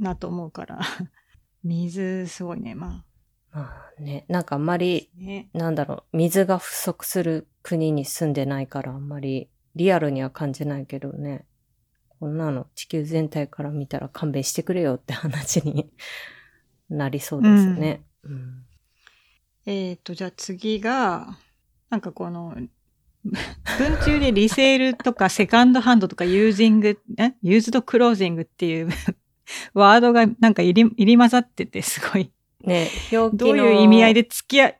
[0.00, 0.80] なと思うから、
[1.62, 3.04] 水すごいね、ま
[3.52, 3.62] ま
[3.98, 5.20] あね、なんかあんまり、あ。
[5.20, 5.50] ね。
[5.52, 11.44] なんだろう、水が不足する国に住んでないからあんまりリアルには感じないけどね。
[12.08, 15.90] こんなの地球全体から見たら勘弁してくれよって話に
[16.90, 18.04] なりそうですね。
[18.24, 18.64] うん
[19.66, 21.38] えっ、と、じゃあ次が、
[21.90, 22.56] なんかこの、
[23.24, 27.34] 文中でリセールとかセカンドハンドとかユージング、え？
[27.42, 28.88] ユーズドクロージングっていう
[29.74, 32.30] ワードがなんか入り入り混ざっててすごい
[32.64, 34.78] ね、表記どうのいう意味合いで付き合い、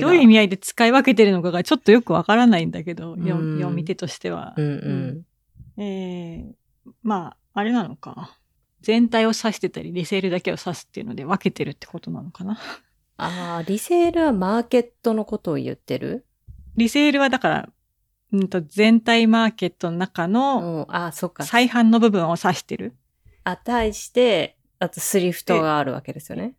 [0.00, 4.54] どういう意味合いで使い分けてるのかがちょっとよくわからないんだけど、ようん読み手としては。
[4.56, 4.68] うんう
[5.78, 5.82] ん。
[5.82, 8.36] えー、まあ、あれなのか。
[8.82, 12.58] 全体を指してたり、リセールだけを指すっていうので分けてるってことなのかな。
[13.16, 16.26] ああ、リセールはマーケットのことを言ってる？
[16.76, 17.68] リセールはだから、
[18.32, 21.44] うんと全体マーケットの中うのん、あ、そっか。
[21.44, 22.94] 再販の部分を指してる。
[23.44, 26.54] あ、対して、あとスリフトがあるわけですよね。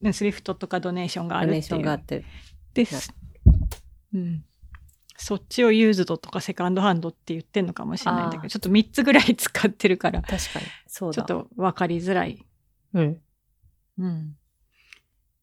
[0.00, 1.68] でスリフトとかドネーションがあドネーるっていう。
[1.68, 2.24] ションがあって。
[2.74, 3.12] です。
[4.14, 4.44] うん。
[5.18, 10.66] そっちをユーズドとかセカンドハンドって言ってんのかもしれないんだけど、ちょっと3つぐらい使ってるから、確かに。
[10.86, 11.14] そうだ。
[11.14, 12.44] ちょっとわかりづらい。
[12.92, 13.20] うん。
[13.98, 14.36] うん。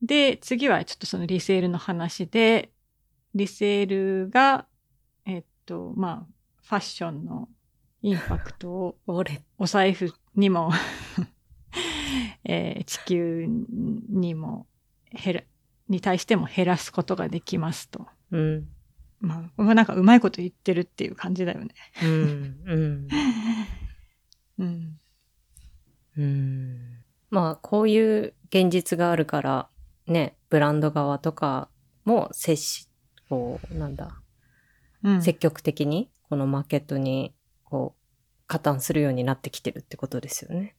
[0.02, 2.72] で、次はちょっとそのリセールの話で、
[3.34, 4.68] リセールが、
[5.26, 7.50] えっと、まあ、ファッションの
[8.04, 10.72] インパクトを俺、 お財布にも、
[12.44, 13.48] えー地球
[14.10, 14.68] にも
[15.12, 15.44] 減ら、
[15.88, 18.08] に対しても減らすことができますと。
[18.32, 18.70] うん。
[19.22, 21.70] まあ、なんかうまいこと言ってるっていう感じだよね。
[22.04, 22.60] うん。
[22.66, 23.08] うん。
[24.58, 25.00] うん。
[26.18, 27.04] うん。
[27.30, 29.70] まあ、こういう現実があるから、
[30.08, 31.70] ね、ブランド側とか
[32.04, 32.90] も接し、
[33.30, 34.22] こう、なんだ、
[35.04, 35.22] うん。
[35.22, 37.34] 積極的にこのマーケットに、
[37.74, 40.76] こう、加担するようになってきてるってことですよね。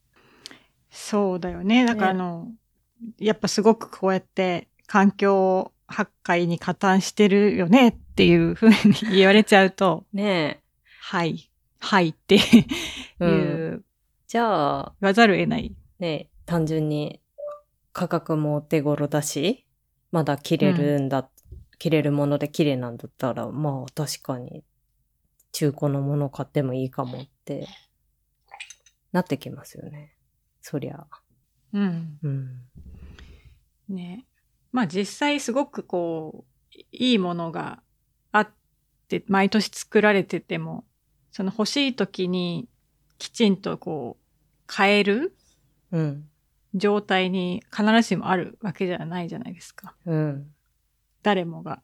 [0.91, 1.85] そうだよね。
[1.85, 2.53] だからあねの、
[3.19, 8.77] やっぱすごくこうやって環境破壊に加担してるよねっていうふうに
[9.17, 10.63] 言われちゃうと、 ね
[11.01, 12.67] はい、はいっていえ。
[13.19, 13.31] う、う
[13.75, 13.85] ん。
[14.29, 15.75] じゃあ、言わざるを得ない。
[15.99, 17.21] ね、単純に
[17.93, 19.67] 価格もお手頃だし、
[20.13, 21.29] まだ着れるんだ、
[21.81, 24.63] 着れるもので綺麗なんだったら、まあ確かに
[25.55, 27.69] 中古のもの買ってもいいかもって
[29.13, 30.17] なってきますよね。
[30.61, 31.07] そりゃ。
[31.73, 32.19] うん。
[32.25, 32.61] うん。
[33.89, 34.27] ね。
[34.73, 37.81] まあ実際すごくこう、いいものが
[38.33, 38.51] あっ
[39.07, 40.85] て、毎年作られてても、
[41.31, 42.69] その欲しい時に
[43.19, 44.25] きちんとこう、
[44.67, 45.37] 買える
[45.93, 46.29] うん。
[46.75, 49.95] 状態に必ずしもあるわけじゃないじゃないですか。
[50.05, 50.53] うん。
[51.23, 51.81] 誰もが。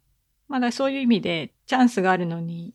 [0.49, 2.75] まだそういう意味で、チャンスがあるのに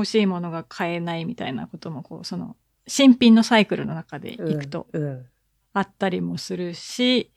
[0.00, 5.02] 欲しいものが買えないみたいなことも、こう、その、新品のサイクルの中でいくとうん。
[5.02, 5.26] うん。
[5.74, 7.30] あったりもするし、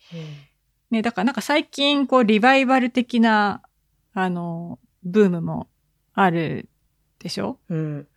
[0.90, 3.62] ね、だからなんか最近、こう、リバイバル的な、
[4.14, 5.68] あの、ブームも
[6.14, 6.70] ある
[7.20, 7.60] でしょ？
[7.70, 8.08] うん。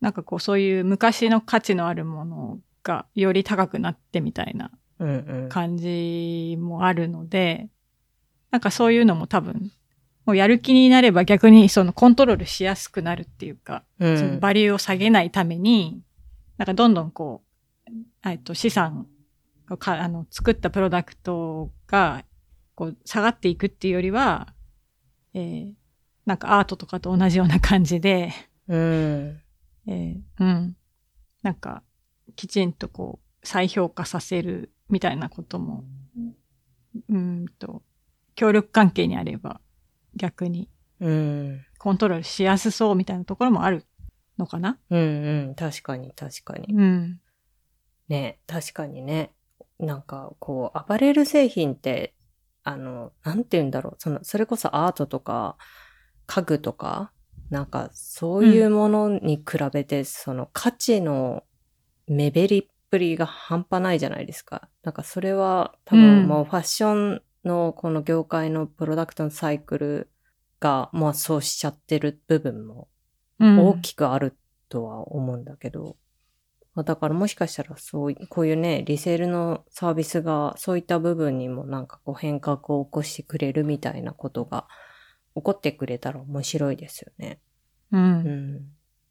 [0.00, 5.08] なんかこう、そういう昔の価値のあるものがより高くなってみたいなうん。
[5.08, 5.48] うん。
[5.48, 7.68] 感じもあるので、
[8.50, 9.72] なんかそういうのも多分、
[10.26, 16.02] もうやる気になれば逆にそのコントロールしやすくなるっていうか、うんそのバリューを下げないために、
[16.56, 17.42] なんかどんどんこ
[17.88, 17.90] う、
[18.24, 19.06] えっと資産
[19.70, 22.24] をか、あの、作ったプロダクトが、
[22.74, 24.54] こう、下がっていくっていうよりは、
[25.34, 25.72] えー
[26.26, 28.32] なんかアートとかと同じような感じで、
[28.66, 29.40] うん。
[29.86, 30.76] えーうん。
[31.42, 31.82] なんか、
[32.34, 35.84] きちんとこう、再評価させるみたいなことも、
[37.10, 37.82] うーんと、
[38.34, 39.60] 協力関係にあれば、
[40.16, 40.68] 逆に
[41.00, 41.66] うん。
[41.78, 43.84] コントロールしやすそうみたいなところもある
[44.38, 44.78] のかな？
[44.90, 44.98] うん。
[44.98, 45.54] うん。
[45.54, 46.74] 確かに、確かに。
[46.74, 47.20] うん。
[48.08, 49.32] ね、確かにね。
[49.78, 52.14] なんか、こう、アパレル製品って、
[52.62, 53.96] あの、なんて言うんだろう。
[53.98, 55.56] その、それこそアートとか、
[56.26, 57.12] 家具とか、
[57.50, 61.44] なんか、そういうものに比べて、その価値の
[62.06, 64.68] 目減りっぷりが半端ないじゃないですか。
[64.82, 70.10] なんか、それは多分、うんもうファッションのこの業界のプロダクトのサイクル
[70.60, 72.88] が、まあそうしちゃってる部分も
[73.40, 74.36] うん、大きくある
[74.68, 75.96] とは思うんだけど、
[76.74, 84.66] まあだからもしかしたらそうい、こういうね、リセールのサービスがそういった部分にもなんかこう変革を起こしてくれるみたいなことが
[85.34, 87.40] 起こってくれたら面白いですよね。
[87.92, 87.98] う。
[87.98, 88.12] うん
[88.56, 88.60] ん。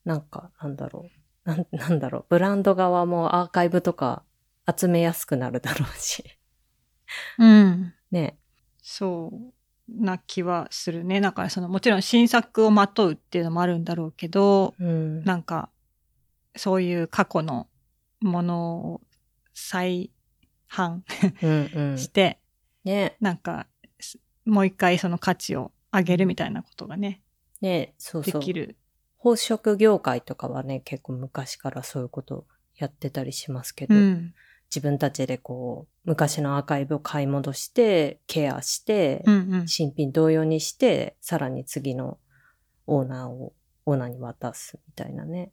[0.05, 1.09] なんか、なんだろ
[1.45, 1.49] う。
[1.49, 2.25] なん、なんだろう。
[2.29, 4.23] ブランド側もアーカイブとか
[4.73, 6.23] 集めやすくなるだろうし。
[7.37, 7.93] うん。
[8.13, 8.37] ね。
[8.81, 9.53] そう
[9.89, 11.19] な気はするね。
[11.19, 15.23] なんかその、もちろん新作をまとうっていうのもあるんだろうけど、うん。
[15.23, 15.69] なんか、
[16.55, 17.67] そういう過去の
[18.21, 19.01] ものを
[19.53, 20.11] 再
[20.69, 21.01] 販
[21.41, 21.97] うんうん。
[21.97, 22.39] して、
[22.85, 23.17] ね。
[23.19, 23.67] なんか、
[23.99, 27.21] すもう一回その価値を上げるみたいなことがね、
[27.61, 28.41] ね、そうそう。
[28.41, 28.77] できる。
[29.17, 32.45] 宝飾業界とかはね、結構昔からそういうこと
[32.75, 34.33] やってたりしますけど、うん。
[34.73, 39.67] 自分たちでこう、昔のアーカイブを買い戻して、ケアして、うんうん。
[39.67, 42.17] 新品同様にして、さらに次の
[42.87, 43.53] オーナーを、
[43.85, 45.51] オーナーに渡すみたいなね。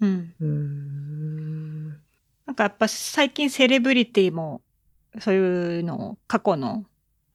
[0.00, 0.34] うん。
[0.38, 1.88] うーん。
[2.46, 4.62] なんかやっぱ最近セレブリティも、
[5.18, 6.86] そういうのを過去の、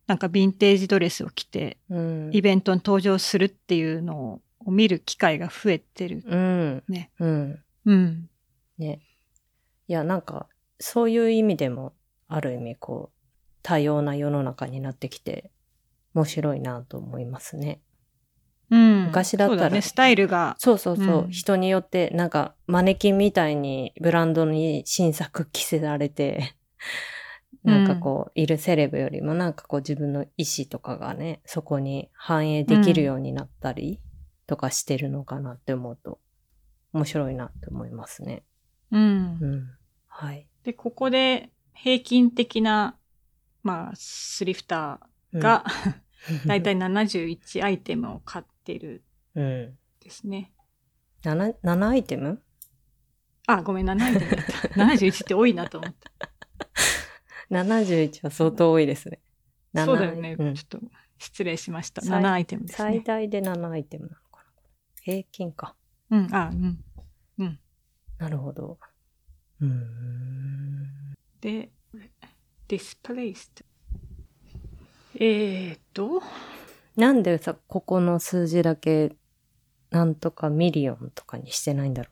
[0.08, 2.30] なんかヴィンテージドレスを着て、うん。
[2.32, 6.24] イベントに登場するっていうのを見る機会が増えてる。
[6.26, 6.84] うん。
[6.88, 7.12] ね。
[7.20, 7.60] うん。
[7.84, 8.30] うん。
[8.78, 9.02] ね。
[9.90, 10.48] いや、なんか、
[10.80, 11.94] そういう意味でも、
[12.28, 13.20] ある意味こう、
[13.62, 15.52] 多様な世の中になってきて、
[16.14, 17.82] 面白いなと思いますね。
[18.70, 19.06] うん。
[19.06, 20.56] 昔だったらそうね、スタイルが。
[20.60, 26.56] そうそうそう、うん人によって、なんか、マネキンみたいにブランドに新作着せられて、
[27.64, 34.00] なんかこう、いるセレブよりもなんかこう自分の意思とかがね、そこに反映できるようになったり
[34.48, 36.20] とかしてるのかなって思うと、
[36.94, 38.44] 面白いなって思いますね。
[38.92, 39.46] うんう。
[39.46, 39.70] ん。
[40.08, 40.48] はい。
[40.66, 42.98] で、ここで平均的な、
[43.62, 45.64] まあ、スリフターが、
[46.48, 49.04] だいたい71アイテムを買ってる
[49.36, 49.62] うん。
[49.68, 50.52] んですね。
[51.24, 52.42] 7、7アイテム？
[53.48, 54.52] あ、ごめん、7アイテムだった。
[55.04, 55.98] 71って多いなと思って。
[57.52, 59.22] ?71 は相当多いですね。
[59.76, 60.36] 7そうだよね。
[60.40, 60.80] うんちょっと
[61.20, 62.02] 失礼しました。
[62.02, 63.04] 最7アイテムです最ね。
[63.06, 64.46] 大で7アイテムなのかな
[65.02, 65.76] 平均か。
[66.10, 66.52] うん、あ、
[67.38, 67.60] うん。
[68.18, 68.80] なるほど。
[69.62, 71.14] うーん。
[71.42, 71.70] で、
[72.68, 73.64] displaced。
[75.18, 76.22] えーっと、
[76.96, 79.16] なんでさ、ここの数字だけ、
[79.92, 82.10] なんとか million とかにしてないんだろ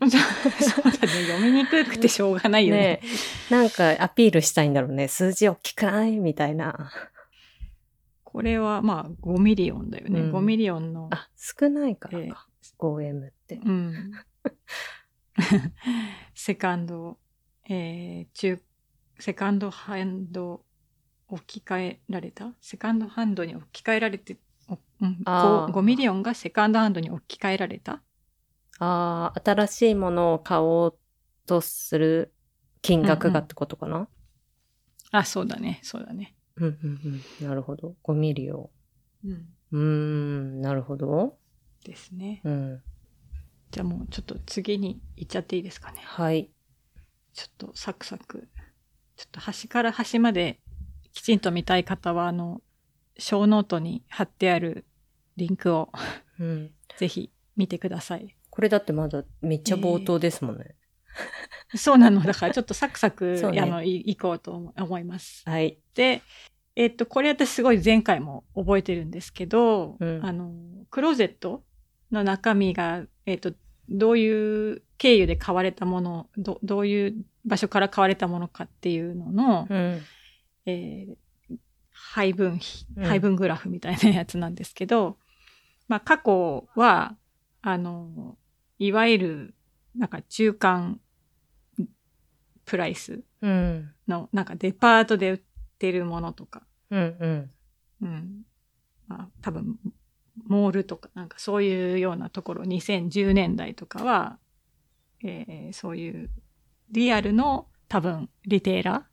[0.08, 0.98] そうだね。
[1.26, 2.80] 読みにくくてしょうがないよね。
[2.80, 3.00] ね。
[3.50, 5.08] なんかアピールしたいんだろうね。
[5.08, 6.90] 数字大きくないみたいな。
[8.24, 10.20] これはまあ5 million だよね。
[10.20, 11.08] うん5 million の。
[11.12, 12.48] あ、少ないからええか。
[12.78, 13.60] 5M って。
[13.64, 14.12] うん。
[16.34, 17.18] セカンド、
[17.68, 18.60] えー、中、
[19.18, 20.64] セカンドハンド
[21.28, 22.52] 置き換えられた？
[22.60, 28.02] セカンドハンドに置き換えられて、おうん、あー 5, 5 million がセカンドハンドに置き換えられた？
[28.78, 30.98] ああ、新しいものを買おう
[31.46, 32.32] とする
[32.82, 34.08] 金額がってことかな、
[35.10, 35.78] あ、そうだね。
[35.82, 36.34] そうだね。
[36.56, 37.48] うん、うん、うん。
[37.48, 37.96] なるほど。
[38.02, 38.70] 5ミリを。
[39.24, 39.48] うん。
[39.72, 41.38] うーん、なるほど。
[41.84, 42.40] ですね。
[42.44, 42.82] うん。
[43.74, 45.98] じゃあもうちょっと次に行っちゃっていいですかね。
[46.04, 46.48] はい。
[47.32, 48.46] ちょっとサクサク。
[49.16, 50.60] ちょっと端から端まで
[51.12, 52.62] きちんと見たい方は、あの、
[53.18, 54.84] ショーノートに貼ってある
[55.36, 55.90] リンクを
[56.38, 56.70] うん。
[56.96, 58.36] ぜひ見てください。
[58.48, 60.76] これだってまだめっちゃ冒頭ですもんね。
[61.74, 62.22] そうなの。
[62.22, 65.42] だからちょっとサクサク、 ねあの、いいこうと思思います。
[65.46, 65.80] はい。
[65.96, 66.22] で、
[66.76, 70.52] えっと、これ私すごい前回も覚えてるんですけど、うんあの、
[70.92, 71.64] クローゼット
[72.12, 73.52] の中身が、えっと、
[73.88, 80.00] どういう経由で買われたもの、どどういう場所から買われたものかっていうのの、うん。
[80.66, 81.14] えー
[81.96, 82.60] 配分
[83.00, 85.16] 配分グラフみたいなやつなんですけど、
[85.88, 87.16] まあ過去は、
[87.62, 88.36] あの、
[88.78, 89.54] いわゆる、
[89.96, 91.00] なんか中間
[92.64, 93.92] プライスうん。
[94.08, 95.40] の、なんかデパートで売っ
[95.78, 97.16] てるものとか、うん。
[97.18, 97.50] うん。
[98.02, 98.42] うん。
[99.06, 99.78] まあ多分、
[100.46, 104.38] モールとか、なんかそういうようなところ、2010年代とかは、
[105.22, 106.30] えーそういう
[106.90, 109.06] リアルの多分リテーラ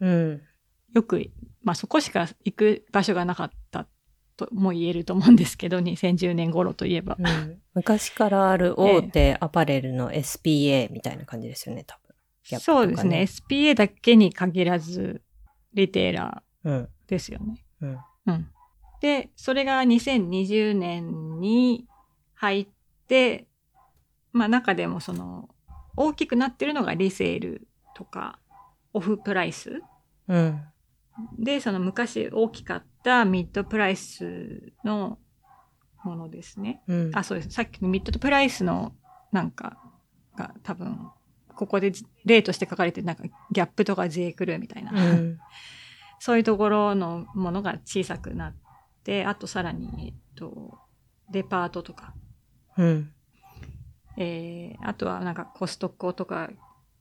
[0.00, 0.42] ーうん。
[0.94, 1.30] よく、
[1.62, 3.86] まあそこしか行く場所がなかった
[4.36, 7.16] とも言えると思うんですけど、2010年頃といえば。
[7.18, 12.14] うん昔からある大手アパレルの SPA みたいな感じですよね、多分。
[12.44, 13.22] ギャップとかそうですね。
[13.22, 15.22] SPA だけに限らず、
[15.74, 16.74] リテーラうん。
[16.84, 17.64] ーですよね。
[17.80, 17.98] うん。
[18.26, 18.50] うん。
[19.00, 21.86] で、それが2020年に
[22.34, 22.68] 入っ
[23.06, 23.46] て、
[24.32, 25.48] まあ中でもその、
[25.96, 28.38] 大きくなってるのがリセールとか、
[28.92, 29.84] オフプライス
[30.28, 30.64] うん。
[31.38, 35.18] で、その昔大きかったミッドプライスの
[36.02, 36.80] ものですね。
[36.86, 37.10] うん。
[37.14, 37.50] あ、そうです。
[37.50, 38.92] さっきのミッドプライスの
[39.32, 39.76] なんか
[40.36, 41.10] が多分、
[41.54, 41.92] ここで
[42.24, 44.32] 例として書かれてるなんかギャップとか J.
[44.32, 45.40] クルーみたいな、うん。
[46.20, 48.54] そういうところのものが小さくなっ
[49.08, 50.78] て、あとさらに、えっと、
[51.30, 52.12] デパートとか、
[52.76, 53.10] うん。
[54.18, 56.50] えー、あとはなんかコストコとか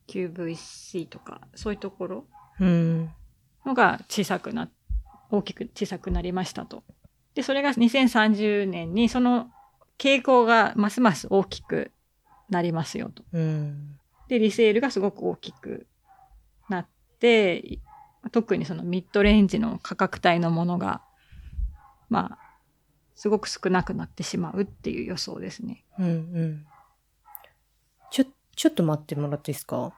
[0.08, 2.26] QVC とか、そういうところ
[2.62, 3.10] うん。
[3.66, 4.70] のが小さくな、
[5.32, 6.84] 大きく小さくなりましたと。
[7.36, 9.52] で、それが2030年にその
[9.98, 11.92] 傾向がますます大きく
[12.50, 13.24] なりますよと。
[13.34, 14.00] うん。
[14.30, 15.88] で、リセールがすごく大きく
[16.70, 16.88] なっ
[17.20, 17.82] て、い
[18.32, 21.02] 特にそのミッドレンジの価格帯のものが、
[22.10, 22.40] まあ、
[23.16, 25.84] すごく少なくなってしまうっていう予想ですね。
[25.98, 26.06] うん。
[26.06, 26.66] うん。
[28.12, 29.78] ちょ、ちょっと待ってもらっていいですか？
[29.78, 29.92] は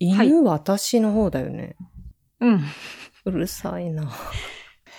[0.00, 1.76] い犬、私の方だよね。
[2.40, 2.62] うん。
[3.24, 4.10] うるさいな。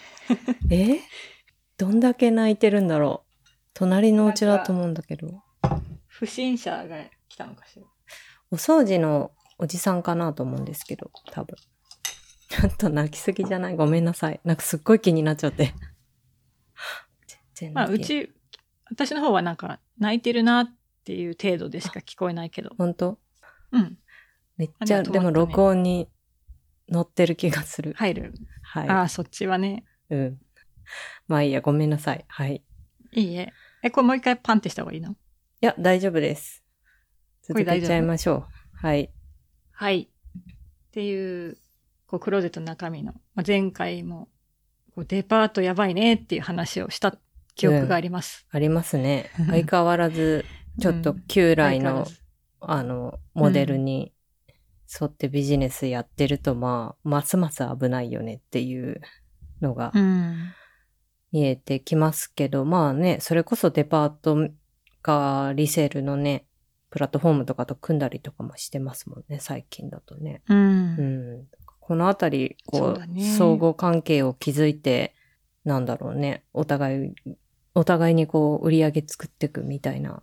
[0.70, 1.00] え？
[1.78, 3.48] どんだけ泣いてるんだろう。
[3.74, 5.42] 隣のお家だと思うんだけど。
[6.08, 6.98] 不審者が
[7.28, 7.86] 来たのかしら？
[8.52, 11.56] お掃除のおじさんかなと思うんですけど、多分。
[12.50, 13.76] ちょっと泣きすぎじゃない？
[13.76, 14.40] ごめんなさい。
[14.44, 15.74] なんかすっごい気になっちゃって。
[17.62, 18.32] 全然まあ、うち、
[18.90, 20.68] 私の方はなんか泣いてるなっ
[21.04, 22.72] ていう程度でしか聞こえないけど。
[22.78, 23.20] 本当？
[23.72, 23.98] うん。
[24.58, 26.10] めっちゃ、あでも録音に
[26.90, 27.94] 乗ってる気がする。
[27.96, 28.34] 入る。
[28.64, 28.90] はい。
[28.90, 29.86] ああ、そっちはね。
[30.10, 30.40] うん。
[31.28, 32.26] まあいいや、ごめんなさい。
[32.28, 32.64] はい。
[33.14, 33.54] いいえ。
[33.84, 35.12] え、これもう一回パンってした方がいいの？
[35.12, 35.16] い
[35.62, 36.64] や、大丈夫です。
[37.44, 38.46] 続けちゃいましょう。
[38.74, 39.12] はい。
[39.72, 40.10] はい。
[40.10, 41.58] っていう、
[42.08, 44.30] こう、クローゼットの中身の、まあ、前回も、
[44.94, 47.16] こうデパートやばいねっていう話をした
[47.56, 48.46] 記憶があります。
[48.50, 49.30] ありますね。
[49.50, 50.46] 相変わらず、
[50.80, 52.22] ちょっとうん旧来の相変わらず
[52.62, 54.14] あの、モデルに
[55.02, 59.02] 沿ってビジネスやってると、まあ、ますます危ないよねっていう
[59.62, 60.54] のがうん。
[61.32, 64.50] 見えてきますけど、まあね、それこそデパート
[65.02, 66.46] がリセールのね、
[66.90, 70.42] プラットフォームとかと組んだりとかもしてますもんね、最近だとね。
[70.50, 70.58] うん。
[70.58, 71.02] う
[71.42, 71.48] ん。
[71.80, 75.16] このあたり、こう、ね相互関係を築いて、
[75.64, 77.14] なんだろうね、お互い、
[77.74, 80.22] お互いにこう、売り上げ作っていくみたいな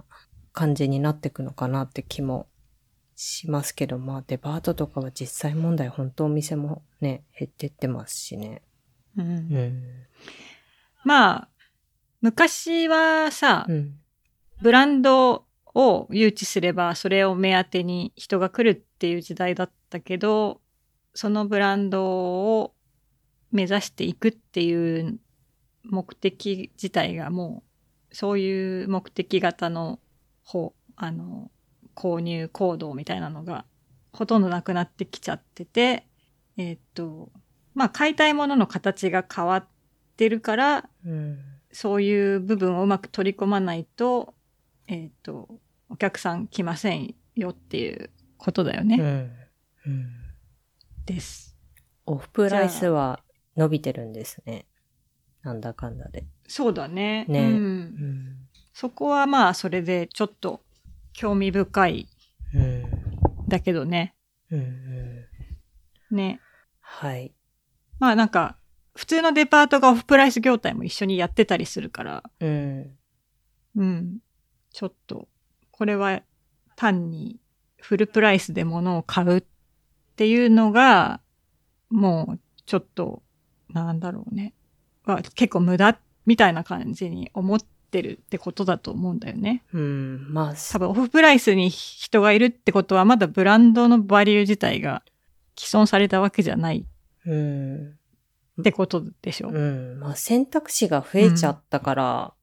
[0.53, 2.46] 感じになっていくのかなって気も
[3.14, 8.62] しますけど、まあ、デパートとかは実際問題、本当お店もね、減ってってますしね。
[9.16, 9.82] うんうん。
[11.05, 11.49] まあ、
[12.20, 13.94] 昔はさ、うん。
[14.61, 20.61] ブランドを誘致すれば、それを目当てに人が来るっていう時代だったけど、
[21.14, 22.74] そのブランドを
[23.51, 25.18] 目指していくっていう
[25.89, 27.62] 目的自体がも
[28.11, 29.99] う、そういう目的型の
[30.45, 31.51] 方、あの、
[31.95, 33.64] 購入行動みたいなのが
[34.12, 36.07] ほとんどなくなってきちゃってて、
[36.57, 37.30] えーっと、
[37.74, 39.66] まあ買いたいものの形が変わっ
[40.16, 41.39] てるから、うん。
[41.70, 44.34] そういう部分をうまく取り込まないと、
[44.86, 45.49] えっ、と、
[45.91, 48.97] お客さん来ませんよっていうことだよね。
[49.86, 49.93] うん。
[49.93, 50.09] うん。
[51.05, 51.57] です。
[52.07, 53.20] オフプライスは
[53.57, 54.66] 伸びてるんですね。
[55.49, 56.26] なんだかんだで。
[56.46, 57.24] そうだね。
[57.26, 57.57] ねうん。
[57.57, 58.36] うん。
[58.74, 60.62] そこはまあ、それでちょっと
[61.14, 62.09] 興味深い
[62.55, 62.84] うん。
[63.49, 64.14] だけどね。
[64.51, 64.61] うん。
[64.61, 64.62] う
[66.12, 66.16] ん。
[66.16, 66.40] ね。
[66.80, 67.32] はい。
[67.99, 68.59] まあなんか、
[68.94, 72.99] 普通のデパートがオフプライス業態も一緒にやってたりするから、うん。
[73.76, 74.18] うん。
[74.70, 75.28] ちょっと、
[75.70, 76.20] これは
[76.76, 77.40] 単に
[77.80, 79.44] フルプライスで物を買うっ
[80.16, 81.20] ていうのが、
[81.88, 83.22] もうちょっと、
[83.70, 84.55] なんだろうね。
[85.12, 87.59] は結構無駄みたいな感じに思っ
[87.90, 89.64] てるってことだと思うんだよね。
[89.72, 90.32] うん。
[90.32, 95.02] まあ、多分オフプライスに人がいるってことはまだブランドのバリュー自体が
[95.56, 96.86] 既存されたわけじゃない
[97.26, 97.98] うん。
[98.61, 99.48] ってことでしょ。
[99.48, 100.00] うん。
[100.00, 102.34] まあ、選択肢が増えちゃったから、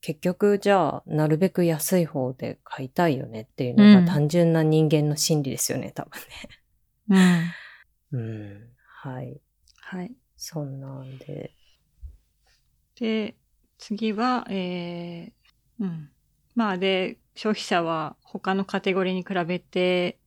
[0.00, 6.10] 結局、じゃあ、なるべく安い方で買いたいよねっていうのうんが単純な人間の心理ですよね、多分
[7.10, 7.16] うん。
[7.16, 7.54] ね。
[8.12, 8.68] うん。
[9.02, 9.40] はい。
[9.76, 10.12] はい。
[10.36, 11.52] そんなんで。
[13.00, 13.34] で、
[13.78, 16.10] 次は、えー、うん。
[16.54, 20.18] まあで、消費者は他のカテゴリーに比べて、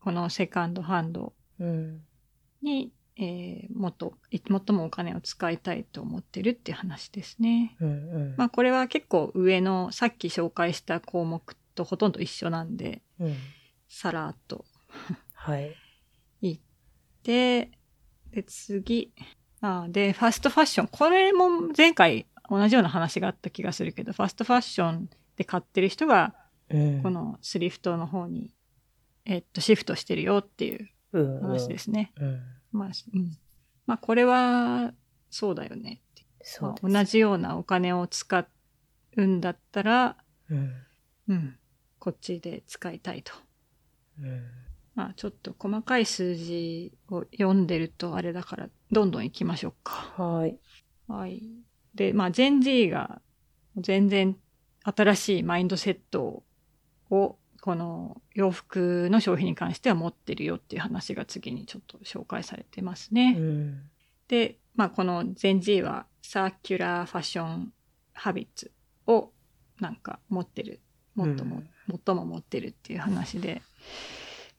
[0.00, 2.02] このセカンドハンドうん。
[2.62, 7.76] に、えー、もっと、い最もお金を使いたいと思ってるっていう話ですね。
[7.80, 7.92] うんう
[8.34, 8.34] ん。
[8.36, 13.36] まあこれは結構上のさっき紹介した項目とほとんど一緒なんで、うん。
[13.88, 14.64] さらっと
[15.34, 15.74] はい。
[16.42, 16.58] 言っ
[17.22, 17.70] て、
[18.30, 19.12] で、次。
[19.62, 20.88] あで、ファストファッション。
[20.88, 26.34] これも前回同じような話があった気がするけど、ファストファッションで買ってる人が、
[26.68, 27.02] うん。
[27.02, 28.50] このスリフトの方に、
[29.24, 30.88] えっと、シフトしてるよっていう。
[31.12, 32.12] 話ですね。
[32.16, 32.40] うん。
[32.72, 33.36] まあ、うん。
[33.86, 34.92] まあ、これは、
[35.30, 36.00] そうだよね。
[36.42, 36.70] そう。
[36.70, 38.46] まあ同じようなお金を使
[39.16, 40.16] うんだったら、
[40.50, 40.72] うん。
[41.28, 41.58] うん、
[41.98, 43.32] こっちで使いたいと。
[44.20, 44.42] うん。
[44.94, 50.12] まあ、ちょっと細かい数字を読んでるとあれだから、どんどん行きましょうか。
[50.22, 50.58] はい。
[51.08, 51.42] はい。
[51.94, 53.20] で、まあ、ジェン Z が
[53.76, 54.36] 全然
[54.82, 56.42] 新しいマインドセット
[57.10, 63.36] を、この洋服の消費に関しては持ってるよっていう話が次にちょっと紹介されてますね。
[63.38, 63.82] うん。
[64.28, 67.72] で、まあ、このジェン Z はサーキュラーファッション
[68.14, 68.72] ハビッツ
[69.06, 69.30] を
[69.80, 70.80] なんか持ってる。
[71.14, 71.62] もっとも、
[72.06, 73.60] 最も持ってるっていう話で、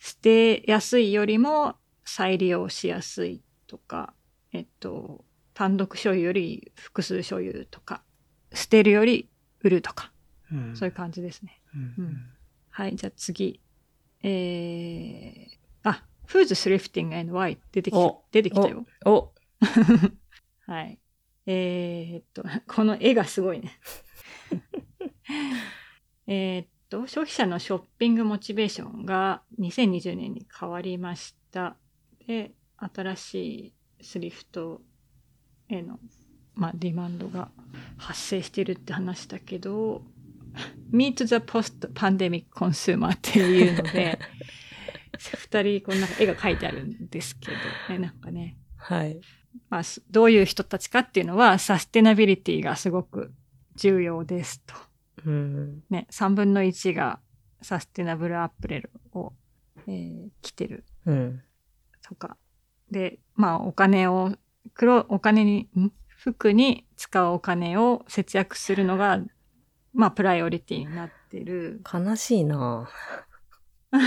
[0.03, 4.13] 捨てやすいよりも再利用しやすいとか、
[4.51, 5.23] えっと、
[5.53, 8.03] 単独所有より複数所有とか、
[8.53, 9.29] 捨てるより
[9.61, 10.11] 売るとか、
[10.51, 10.75] うん。
[10.75, 11.61] そういう感じですね。
[11.73, 12.05] うん。
[12.05, 12.17] うん
[12.69, 13.61] はい、じゃあ次。
[14.23, 17.57] えー、あ、Who's Thrifting and Why?
[17.71, 18.85] 出てきたお出てきたよ。
[19.05, 19.31] お、
[20.67, 20.99] はい。
[21.45, 23.79] えーっと、この絵がすごいね。
[26.27, 31.75] えーっと、消費者のショッピングモチベーションが2020年に変わりました。
[32.27, 33.35] で、新し
[33.99, 34.79] いスリフト
[35.69, 35.97] への、
[36.53, 37.49] まあ、ディマンドが
[37.97, 40.03] 発生してるって話だけど、
[40.91, 44.19] Meet the Post-Pandemic Consumer っていうので、
[45.17, 47.47] 二人、こんな絵が描いてあるんですけ
[47.87, 49.19] ど、ね、なんかね、はい。
[49.69, 53.33] まあ、すどういう人たちかっていうのは、サステナビリティがすごく
[53.75, 54.92] 重要ですと。
[55.25, 55.83] うん。
[55.89, 57.19] ね、3分の1が
[57.61, 59.33] サステナブルアップレルを、
[59.87, 61.41] えー着てるうん。
[62.01, 62.37] とか。
[62.91, 64.35] で、まあお金を、
[64.73, 65.91] 黒、お金に、ん？
[66.17, 69.19] 服に使うお金を節約するのが、
[69.93, 71.81] まあプライオリティになってる。
[71.91, 72.89] 悲しいな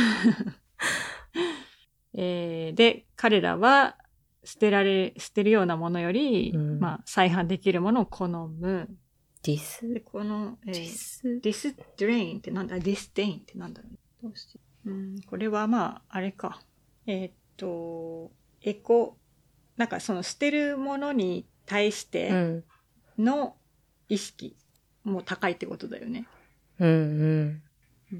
[2.14, 3.98] えーで、彼らは
[4.44, 8.88] 捨てられ、捨てるようなものより、うんまあ再販できるものを好む。
[9.46, 12.78] ディスで、この、えデーィスディスドレインってなんだ？
[12.78, 13.92] ディスデインってなんだろう？
[13.92, 14.58] ねどうして？
[14.86, 16.60] うん、これはまあ、あれか。
[17.06, 18.32] えーっと、
[18.62, 19.16] エコ、
[19.76, 22.64] なんかその捨てるものに対しうてん。
[23.18, 23.56] の
[24.08, 24.56] 意識
[25.04, 26.26] も高いってことだよね。
[26.80, 27.62] うん
[28.12, 28.16] う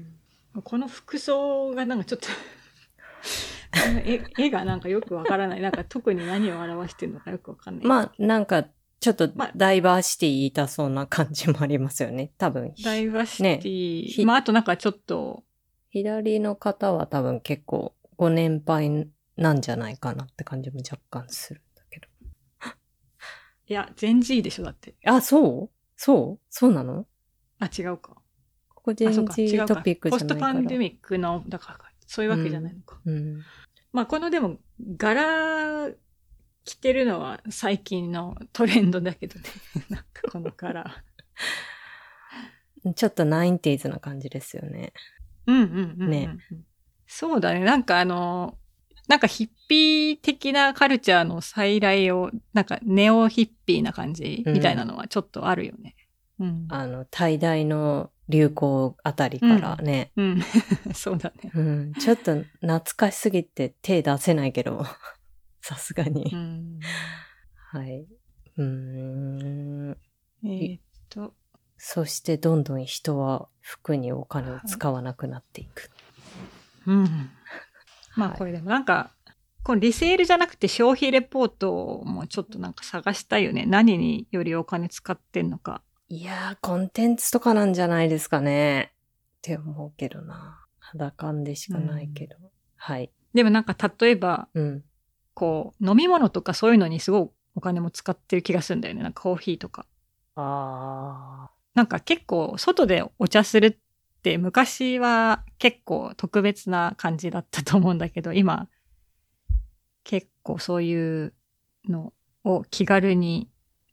[0.59, 0.63] ん。
[0.63, 2.27] この服装がなんかちょっと
[4.05, 5.61] 絵絵がなんかよくわからない。
[5.61, 7.85] なんか特に何を表してるのかよくわかんない。
[7.85, 8.67] まあ、なんか、
[8.99, 12.31] ちょっとまあダイバーシティ言いたそうな感じもありますよね。
[12.37, 12.73] 多分。
[12.83, 15.43] ダイバーシティ、ねひまああとなんかちょっと、
[15.89, 22.07] 左の方は多分結構ご年配なんじゃないかなって感じも若干するんだけど。
[23.67, 24.95] いや、全 G でしょ、だって。
[25.05, 25.77] あ、そう？
[25.95, 26.45] そう？
[26.49, 27.05] そうなの？
[27.59, 28.15] あ、違うか。
[28.69, 29.75] ここ全然違うか。
[29.75, 30.53] トピックじポストゃないから。
[30.53, 32.99] パンデミックの、だからか、そういうわけじゃないのか。
[33.05, 33.41] うん。
[33.93, 34.57] まあこのでも、
[34.97, 35.91] 柄
[36.67, 39.45] 着てるのは最近のトレンドだけどね。
[39.89, 41.03] なんかこの柄。
[42.95, 44.91] ちょっとナインティーズな感じですよね。
[45.45, 46.09] うんうんうんうん。
[46.09, 46.37] ね
[47.07, 47.61] そうだね。
[47.61, 48.57] なんかあの、
[49.07, 55.95] なんかヒッピー的なカルチャーの再来を、なんかネオヒッピーな感じみたいなのはちょっとあるよね。
[56.39, 56.67] うん。
[56.69, 60.11] あの、大々の流行あたりからね。
[60.17, 60.41] うん。
[60.93, 61.51] そうだね。
[61.55, 61.93] うん。
[61.93, 64.85] ちょっと懐かしすぎて手出せないけど、
[65.67, 66.29] さすがに。
[66.31, 66.79] うん。
[67.73, 68.07] はい。
[68.57, 69.97] うーん。
[70.45, 71.33] えーっと、
[71.77, 75.89] そしてどんどん人は服にお金を使わなくなっていく。
[76.85, 77.29] うん。
[78.15, 79.11] まあはいこれでもなんか、
[79.63, 83.65] このリセールじゃなくて消費レポートもちょっとなんか探したいよね。
[83.65, 85.81] 何によりお金使ってんのか。
[86.07, 88.93] いやー、コンテンツとかなんじゃないですかね。
[88.93, 90.63] って思うけどな。
[90.79, 92.37] 肌感でしかないけど。
[92.77, 93.11] はい。
[93.33, 94.83] でもなんか例えば、うん。
[95.37, 99.03] こう、飲み物とかそういうのにすごいお金も使ってる気がするんだよね。
[99.03, 99.85] なんかコーヒーとか。
[100.35, 103.77] あなんか結構外でお茶するっ
[104.23, 108.67] て昔は結構特別な感じだったと思うんだけど、今
[110.03, 111.33] 結構そういう
[111.87, 112.13] の
[112.43, 113.47] を気軽に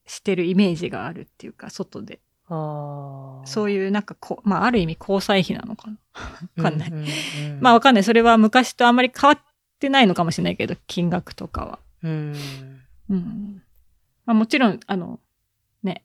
[0.06, 2.20] してるイメージがあるっていうか、外で。
[2.48, 2.54] ー。
[2.54, 3.46] あー。
[3.46, 5.98] そういうなんかこう、まあある意味交際費なのかな。
[6.56, 8.04] わかんないうんうんうんまあわかんない。
[8.04, 9.38] それは昔とあんまり変わっ
[9.78, 11.78] てないのかもしれないけど、金額とかは。
[12.02, 12.34] うん。
[13.10, 13.62] うん。
[14.26, 15.20] まあもちろん、あの、
[15.82, 16.04] ね。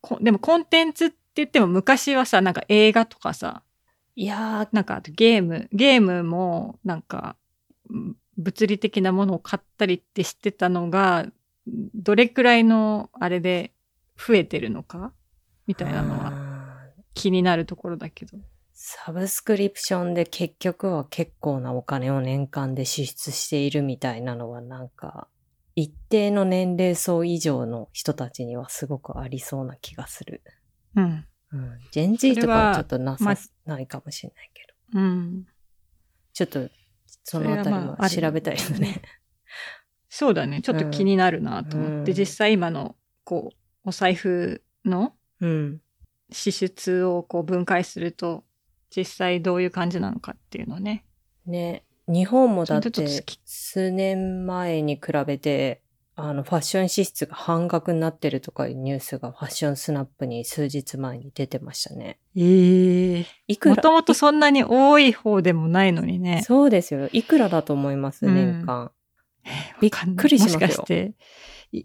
[0.00, 3.62] こでもコンテンツって言っても昔はさ、なんか映画とかさ、
[4.16, 7.36] いやー、なんかあとゲーム、ゲームもなんか、
[7.88, 11.26] うん物理的なものを買ったりってしてたのが、
[11.66, 13.72] どれくらいのあれで
[14.16, 15.12] 増えてるのか
[15.66, 16.76] みたいなのはは。
[17.14, 18.38] 気になるところだけど。
[18.82, 25.28] サブスクリプションで結局は結構なお金を年間で支出しているみたいなのはなんか、
[25.76, 30.42] 一定の年齢層以上の人たちにはすごくありそうな気がする。
[30.96, 31.26] うん。
[31.52, 31.78] うん。
[31.90, 34.62] ジェンジーとかはちょっとなさ、まあないかもしれないけ
[34.94, 34.98] ど。
[34.98, 35.44] うん。
[36.32, 36.70] ちょっと、
[37.22, 39.02] そのあたりも調べたいよね。
[40.08, 40.62] そうだね。
[40.62, 45.12] ちょっと気になるなと思って、うん実際今の、こう、お財布の
[45.42, 45.82] うん。
[46.32, 48.44] 支出をこう分解すると、
[48.94, 51.04] 実際どういう感じなのかっていうのをね。
[51.46, 51.84] ね。
[52.08, 55.80] 日本もだって数年前に比べて、
[56.16, 62.18] あの、ファッション支出が半額になってるとかいうニュースがファッションスナップに数日前に出てましたね。
[62.36, 63.76] ええいくら？
[63.76, 66.42] もともとそんなに多い方でもないのにね。
[66.44, 67.08] そうですよ。
[67.12, 68.92] いくらだと思います、うん年間。
[69.80, 71.14] びっくりしますよもしかして、
[71.72, 71.84] い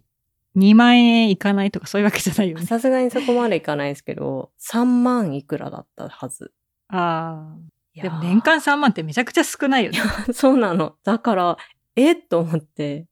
[0.58, 2.66] 2万円いかないとかそういうわけじゃないよね。
[2.66, 6.51] さすがにそこまでいかないですけど、3万いくらだったはず。
[6.89, 8.01] ああ。
[8.01, 9.99] でも年間3万ってめちゃくちゃ少ないよね。
[10.33, 10.95] そうなの。
[11.03, 11.57] だから、
[11.95, 12.11] え？
[12.11, 13.07] っと思って、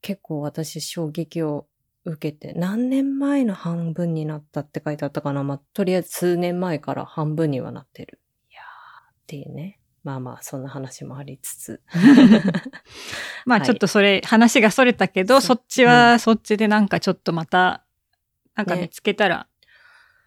[0.00, 1.66] 結構私衝撃を
[2.04, 5.42] 受けて、何年前の半分になったって書いてあったかな。
[5.42, 8.20] まあ、とりあえず数年前から半分にはなってる。
[8.48, 8.64] いやー
[9.12, 9.80] っていうね。
[10.04, 11.82] まあまあ、そんな話もありつつ。
[11.88, 12.42] はい
[13.44, 17.84] まあちょっとそれ、話がそれたけど、そそっちはそっちでなんかちょっとまた、
[18.54, 19.47] なんかね見つけたら、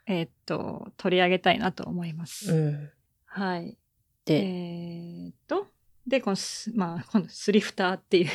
[0.07, 2.53] えーっと、取り上げたいなと思います。
[2.53, 2.89] うん。
[3.25, 3.77] はい。
[4.25, 5.67] で、えーっと、
[6.07, 8.29] で、このス、まあ、今度 thrifter っていう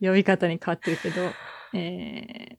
[0.00, 1.30] 呼び方に変わってるけど、
[1.74, 2.58] えー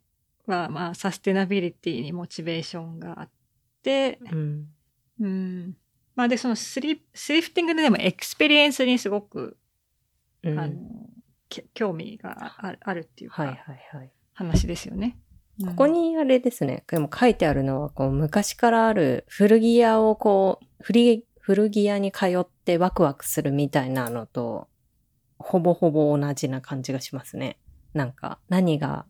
[0.49, 3.29] は、まあ、サステナビリティにモチベーションがあっ
[3.83, 4.67] て、うん。
[5.19, 5.77] うん。
[6.15, 9.57] まあ、で、そのスリ thrifting ででも experience にすごく、
[10.43, 10.75] うんあの、
[11.47, 14.11] き興味がああるっていうか、はいはいはい。
[14.33, 15.17] 話ですよね。
[15.65, 16.83] ここにあれですね。
[16.87, 24.67] でも書いてあるのは、こう、昔からある古着屋をこう、古古着屋に通ってワクワクするみたいなのと、
[25.37, 27.57] ほぼほぼ同じな感じがしますね。
[27.93, 29.05] なんか、何が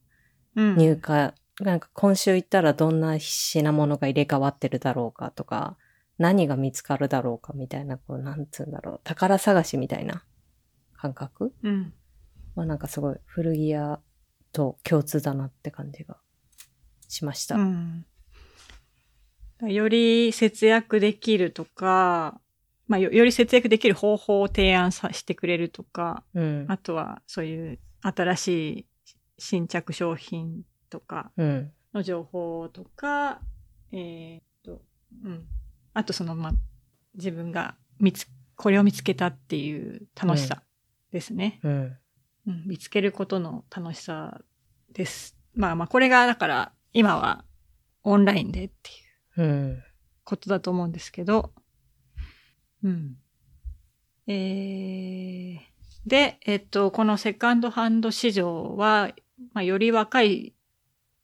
[0.56, 1.34] うん、入荷、
[1.66, 5.78] なんか今週行ったらどんな品物が入れ替わってるだろうかとか、
[6.18, 10.24] 何が見つかるだろうかみたいな、こう、なんつうんだろう、宝探しみたいな
[10.96, 11.94] 感覚うん。
[12.56, 14.00] はなんかすごい古着屋
[14.52, 16.18] と共通だなって感じが
[17.10, 17.56] しました。
[17.56, 18.06] うん。
[19.62, 22.40] より節約できるとか、
[22.88, 26.66] まあよ、より節約できる方法を提案さしてくれるとか、うん。
[26.70, 28.86] あとはそういう新しい
[29.38, 31.72] 新着商品とかうん。
[31.94, 33.42] の情報とか、
[33.92, 34.82] えーっと、
[35.26, 35.46] うん。
[35.94, 36.52] あとその、まあ、
[37.16, 40.64] 自分が見つ、これを見つけたっていう楽しさ
[41.12, 41.60] ですね。
[41.64, 41.98] うん。
[42.48, 44.42] うん、見つけることの楽しさ
[44.94, 45.36] です。
[45.54, 47.44] まあまあ、これがだから、今は
[48.04, 49.84] オンラインでっていううん。
[50.24, 51.54] ことだと思うんですけど、
[52.84, 53.18] うん。
[54.28, 55.60] えー、
[56.06, 59.12] で、えっと、このセカンドハンド市場は、
[59.54, 60.54] まあ、より若い、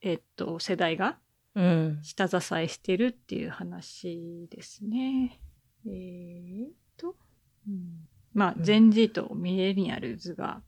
[0.01, 1.17] えっと、世代が
[1.55, 1.99] うん。
[2.03, 5.39] 下支えしてるっていう話ですね。
[5.87, 7.15] えーっと、
[7.67, 10.61] うん、まあ、うんゼンジーとミレニアルズが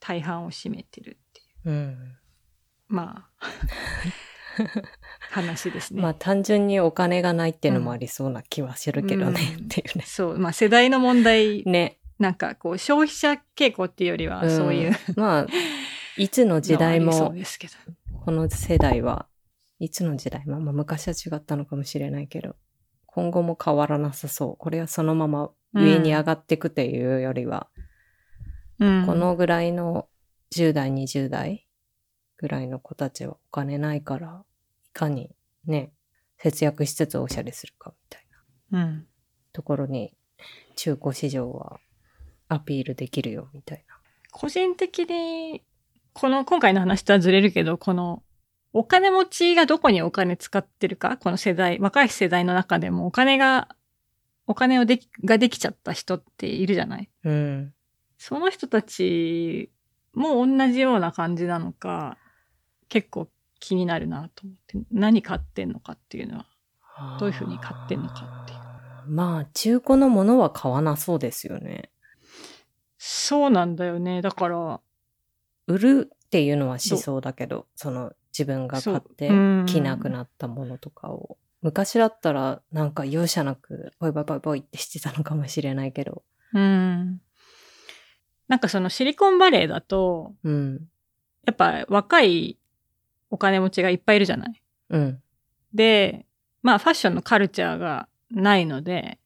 [0.00, 1.96] 大半を占めてるっていう、うん。
[2.88, 3.46] まあ、
[5.30, 6.02] 話ですね。
[6.02, 10.04] まあ単純にお金がないっていうのもありそうな気はするけどね、うんっていうね。
[10.06, 11.98] そう、まあ世代の問題、ね。
[12.18, 15.46] なんかこう消費者傾向っていうよりは、んそういうまあ、
[16.16, 17.34] いつの時代も。
[18.24, 19.26] この世代は
[19.78, 22.56] いつの時代も、まあ昔は違ったのかもしれないけど、
[23.06, 24.56] 今後も変わらなさそう。
[24.56, 27.68] これはそのまま上に上がっていくっていうよりは、
[28.78, 30.08] うんこのぐらいの
[30.54, 31.63] 10代、20代
[32.36, 34.44] ぐらいの子たちはお金ないから、
[34.86, 35.30] いかに
[35.66, 35.92] ね、
[36.38, 38.26] 節約しつつおしゃれするかみたい
[38.70, 39.06] なうん。
[39.52, 40.16] ところに
[40.76, 41.78] 中古市場は
[42.48, 43.96] アピールできるよみたいな。
[44.32, 45.62] 個人的に、
[46.12, 48.22] この今回の話とはずれるけど、この
[48.72, 53.76] お金持ちがどこにお金使ってるか、この世代、若い世代の中でもお金が、
[54.46, 57.08] お金をでき、ができちゃった人っているじゃない？
[57.24, 57.74] うん。
[58.18, 59.70] その人たち
[60.12, 62.18] も同じような感じなのか、
[62.94, 63.28] 結構
[63.58, 66.46] 気になるなと思って、何買ってんのかっていうのは。
[67.18, 68.60] どういうふうに買ってんのかっていう
[69.08, 71.90] まあ、中古のものは買わなそうですよね。
[72.96, 74.22] そうなんだよね。
[74.22, 74.80] だから、
[75.66, 79.28] 売るっていうのはしそうだけど、その自分が買って
[79.66, 81.36] 着なくなったものとかを。
[81.60, 86.22] 昔だったらなんか容赦なくポイポイポイポイってしてたのかもしれないけど。
[86.52, 87.20] うん。
[88.46, 90.88] なんかそのシリコンバレーだと、うん。
[91.44, 92.58] やっぱ若い
[93.34, 94.62] お金持ちがいっぱいいるじゃない。
[94.90, 95.20] うん。
[95.74, 96.24] で、
[96.62, 99.18] まあファッションのカルチャーがないので、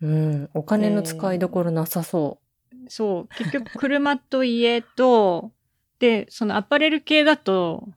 [0.00, 0.50] うん。
[0.54, 2.38] お金の使いどころなさそ
[2.86, 5.50] そう、結局車と家と、
[5.98, 7.88] で、そのアパレル系だと、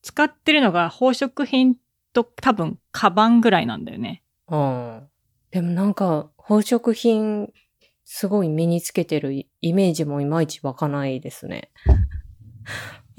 [0.00, 1.76] 使ってるのが宝飾品
[2.14, 4.22] と多分カバンぐらいなんだよね。
[4.48, 4.56] う。
[4.56, 5.02] うん。
[5.50, 7.52] でもなんか宝飾品
[8.06, 11.70] すごい身につけてるイメージもいまいち湧かないですね。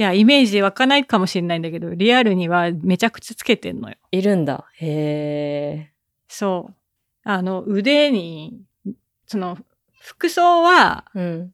[0.01, 3.97] いや、イメージ湧かないかもしれないんだけど、リアルにはめちゃくちゃつけてんのよ。
[4.09, 4.65] いるんだ。
[4.79, 5.93] へえ。
[6.27, 6.75] そう。
[7.23, 8.63] あの、腕に、
[9.27, 9.59] その、
[9.99, 11.53] 服装は、うん。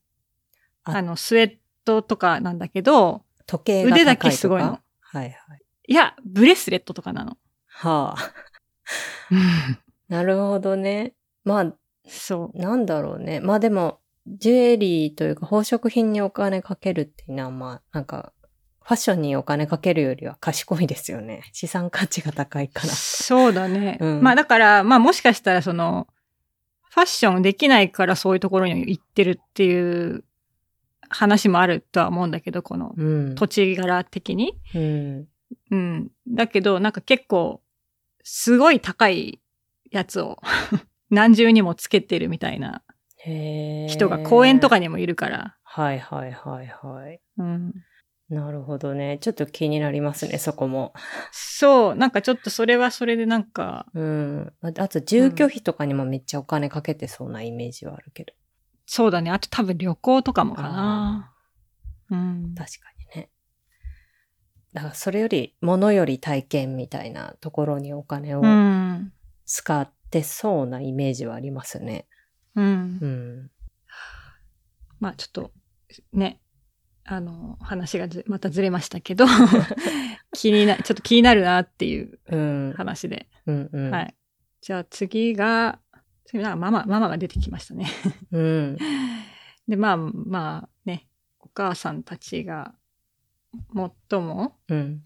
[0.85, 4.79] ああの、スウェットとかなんだけど、時計腕だけすごいの。
[5.01, 5.31] はいはい。
[5.89, 7.37] いや、ブレスレットとかなの。
[7.65, 8.33] はあ。
[10.07, 11.15] なるほどね。
[11.43, 11.73] まあ、
[12.07, 13.41] そなんだろうね。
[13.41, 18.33] まあでも、ジュエリーというか宝飾品にお金かけるっていうのは、まあ、なんか、
[18.87, 21.41] ファッションにお金かけるよりは賢いですよね。
[21.51, 22.87] 資産価値が高いかう。
[22.87, 22.93] ら。
[22.93, 23.97] そうだね。
[23.99, 26.07] うんまあだから、まあもしかしたらその、
[26.89, 30.23] ファッションできないからそういうところに行ってるっていう
[31.09, 33.35] 話もあるとは思うんだけど、このうん。
[33.35, 34.57] 土地柄的に。
[34.73, 35.27] うん。
[35.69, 36.11] うん。
[36.25, 37.61] だけど、なんか結構、
[38.23, 39.41] すごい高い
[39.91, 40.41] やつを
[41.11, 42.83] 何重にもつけてるみたいな。
[43.89, 45.57] 人が公園とかにもいるから。
[45.63, 47.19] はいはいはいはい。
[47.37, 47.73] うん。
[48.29, 49.19] なるほどね。
[49.21, 50.93] ちょっと気になりますね、そこも。
[51.31, 54.53] そう、なんかちょっとそれはそれでなんか、うん。
[54.61, 58.33] ああと、住居費とかにもめっちゃお金かけてそうなイメージはあるけど。
[58.85, 59.31] そうだね。
[59.31, 61.33] あと多分旅行とかもかな。
[62.09, 62.53] うん。
[62.55, 63.29] 確かにね。
[64.73, 69.13] だからそれより、物より体験みたいなところにお金をうん。
[69.45, 72.07] 使ってそうなイメージはありますね。
[72.55, 72.99] うん。
[73.01, 73.51] うん。
[74.99, 75.51] まあちょっと、
[76.11, 76.41] ね、
[77.09, 79.25] あの、話がずまたずれましたけど、
[80.33, 82.73] 気にな、ちょっと気になるなっていううん。
[82.75, 83.29] 話で。
[83.45, 83.91] うんうん。
[83.91, 84.15] はい。
[84.59, 85.79] じゃあ次が、
[86.25, 87.87] 次なんかママ、ママが出てきましたね。
[88.31, 88.77] うん。
[89.69, 91.07] で、まあまあね、
[91.39, 92.75] お母さんたちが
[94.09, 95.03] 最も、うん。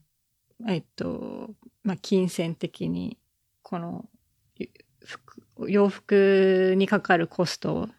[0.67, 3.19] えっと、まあ金銭的に、
[3.61, 4.09] この、
[5.67, 7.89] 洋服にかかるコスト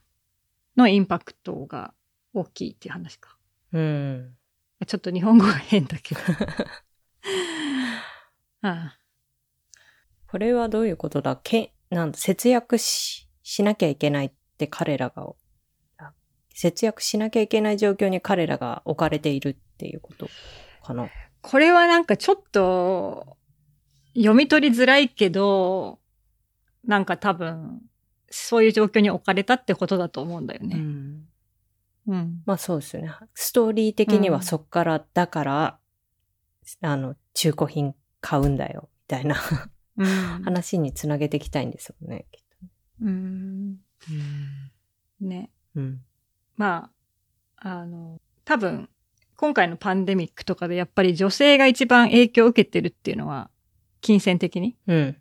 [0.76, 1.94] のインパクトが
[2.34, 3.31] 大きいっていう話か。
[3.72, 4.36] うん。
[4.86, 6.20] ちょっと日本語が変だけど。
[8.64, 8.98] ああ
[10.32, 15.28] これはどういうことだけ、なんだ、節約し、しなきゃいけないって彼らが、
[15.98, 16.14] あ
[16.54, 20.28] 節約しなきゃいけない状況に彼らが置かれているっていうこと
[20.82, 21.10] かな。
[21.42, 23.36] これはなんかちょっと
[24.14, 25.98] 読み取りづらいけど、
[26.84, 27.82] なんか多分、
[28.30, 30.76] そういう状況に置かれたってことだと思うんだようね。
[30.76, 31.26] ん。
[32.06, 32.42] うん。
[32.46, 33.12] まあそうですよね。
[33.34, 35.78] ストーリー的にはそっから、だから、
[36.80, 39.36] あの、中古品買うんだよ、みたいな
[39.96, 40.06] うん。
[40.44, 42.42] 話につなげていきたいんですよね、きっ
[43.02, 43.78] うん。
[45.20, 45.26] と。
[45.26, 45.50] ね。
[45.74, 46.00] うん。
[46.56, 46.90] ま
[47.56, 48.88] あ、あの、多分、
[49.36, 53.50] 今回のパンデミックとかでやっぱり女性が一番影響を受けてるっていうのは、
[54.00, 55.16] 金銭的にうん。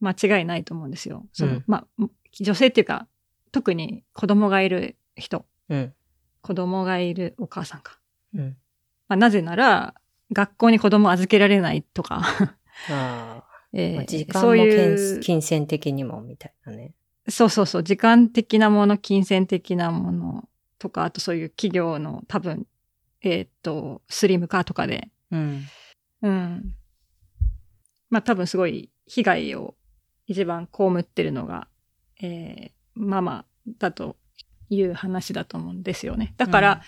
[0.00, 1.26] 間違いないと思うんですよ。
[1.32, 2.08] その、うんまあ、
[2.40, 3.08] 女性っていうか、
[3.52, 5.94] 特に子供がいる人、うん。
[6.42, 7.98] 子供がいるお母さんか。
[8.34, 8.56] うん。
[9.08, 9.94] まあ、なぜなら、
[10.32, 12.56] 学校に子供を預けられないとか、あ
[12.90, 16.94] あ、えーまあ時間も金いう、金銭的にも、みたいなね。
[17.28, 22.66] そうそうそう、時間的なもの、金銭的なものとか、あとそういう企業の多分、
[23.20, 25.64] えーっと、スリム化とかで、うん。
[26.22, 26.74] うん。
[28.10, 29.76] まあ多分すごい被害を
[30.26, 31.68] 一番被ってるのが、
[32.20, 33.46] えーママ
[33.78, 34.16] だと
[34.76, 36.34] いう話だと思うんですよね。
[36.36, 36.82] だから、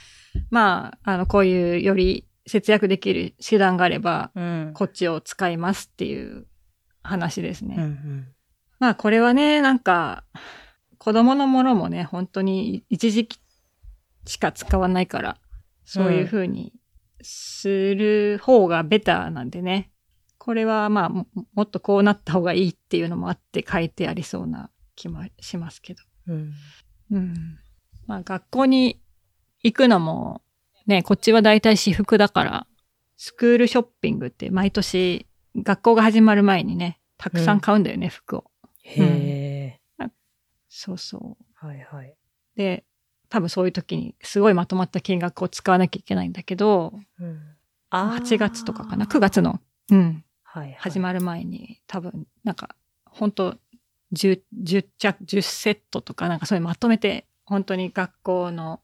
[0.50, 4.70] まあ、あの、こういうより節約できる手段があれば、うん。
[4.74, 6.46] こっちを使いますっていう
[7.02, 7.76] 話ですね。
[7.78, 8.28] うんうん。
[8.78, 10.24] まあこれはね、なんか、
[10.98, 13.38] 子供のものもね、本当に一時期
[14.26, 15.38] しか使わないから、
[15.84, 16.72] そういう風に
[17.22, 19.90] する方がベターなんでね。
[20.38, 26.02] これはまあも、もっとこうなった方がいいっていうのもあって書いてありそうな気もしますけど。
[26.28, 26.52] うん。
[27.10, 27.58] うん。
[28.06, 29.00] まあ学校に
[29.62, 30.42] 行くのも、
[30.86, 32.66] ね、こっちは大体私服だから、
[33.16, 35.26] スクールショッピングって毎年
[35.56, 38.50] 学校が始まる前にね、たくさん買うんだよね、服を。
[38.82, 39.80] へえ。
[40.76, 41.44] そうそう。
[41.54, 42.16] はいはい。
[42.56, 42.84] で、
[43.28, 47.40] 多分そういう時にすごいまとまった金額を使わなきゃいけないんだけど、うん。
[47.90, 49.60] あ8月とかかな、9月の、
[49.92, 52.74] うん、はいはい、始まる前に多分、なんか、
[53.04, 53.56] 本当
[54.12, 58.80] 10、10着、10セットとかなんかそういうまとめて、本当に学校の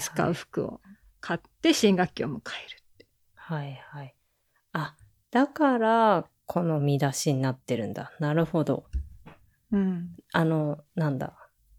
[0.00, 0.80] 使う服を
[1.20, 2.82] 買って新学期を迎える。
[3.34, 4.14] はいはい。
[4.72, 4.96] あ、
[5.30, 8.12] だから、この見出しになってるんだ。
[8.18, 8.84] なるほど。
[9.70, 10.16] うん。
[10.32, 11.36] あの、なんだ。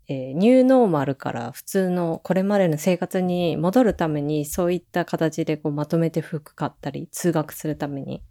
[0.07, 8.21] えーニューノーマルから普通のこれまでの生活に戻るためにそういった形でこうまとめて服買ったり通学するために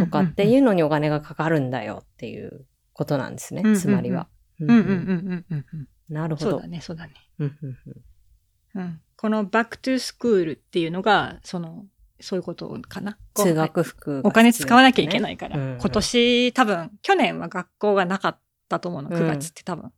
[0.00, 3.76] とかっていうのにお金がかかるんだよっていうことなんですね。
[3.76, 4.28] つまりは。
[4.58, 5.88] うんうんうんうん。
[6.08, 6.50] なるほど。
[6.52, 7.14] そうだね、そうだね。
[7.38, 9.00] うんうんうんうん。
[9.16, 11.86] この back to school っていうのが、その、
[12.20, 13.18] そういうことかな。
[13.34, 15.58] 通学服、お金使わなきゃいけないから。
[15.58, 19.92] うんうん今年多分、去年は学校がなかったと思うの、うん9月って多分。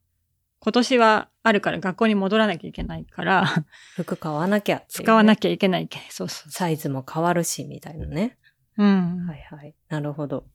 [0.61, 3.47] 今年はあるから学校に戻らなきゃいけないから、
[3.95, 5.99] 服買わなきゃね、使わなきゃいけないけ。
[6.11, 8.39] そうそうそサイズも変わるし、みたいなね。
[8.77, 8.83] う。
[8.83, 9.27] うん。
[9.27, 9.75] はいはい。
[9.89, 10.47] なるほど。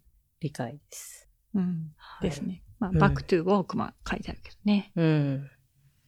[0.42, 1.30] 理解です。
[1.56, 1.94] うん。
[1.98, 2.42] はいです。
[2.42, 2.64] ね。
[2.84, 4.92] まあ、うんバックトゥーウォークマン書いてあるけどね。
[4.96, 5.50] うん。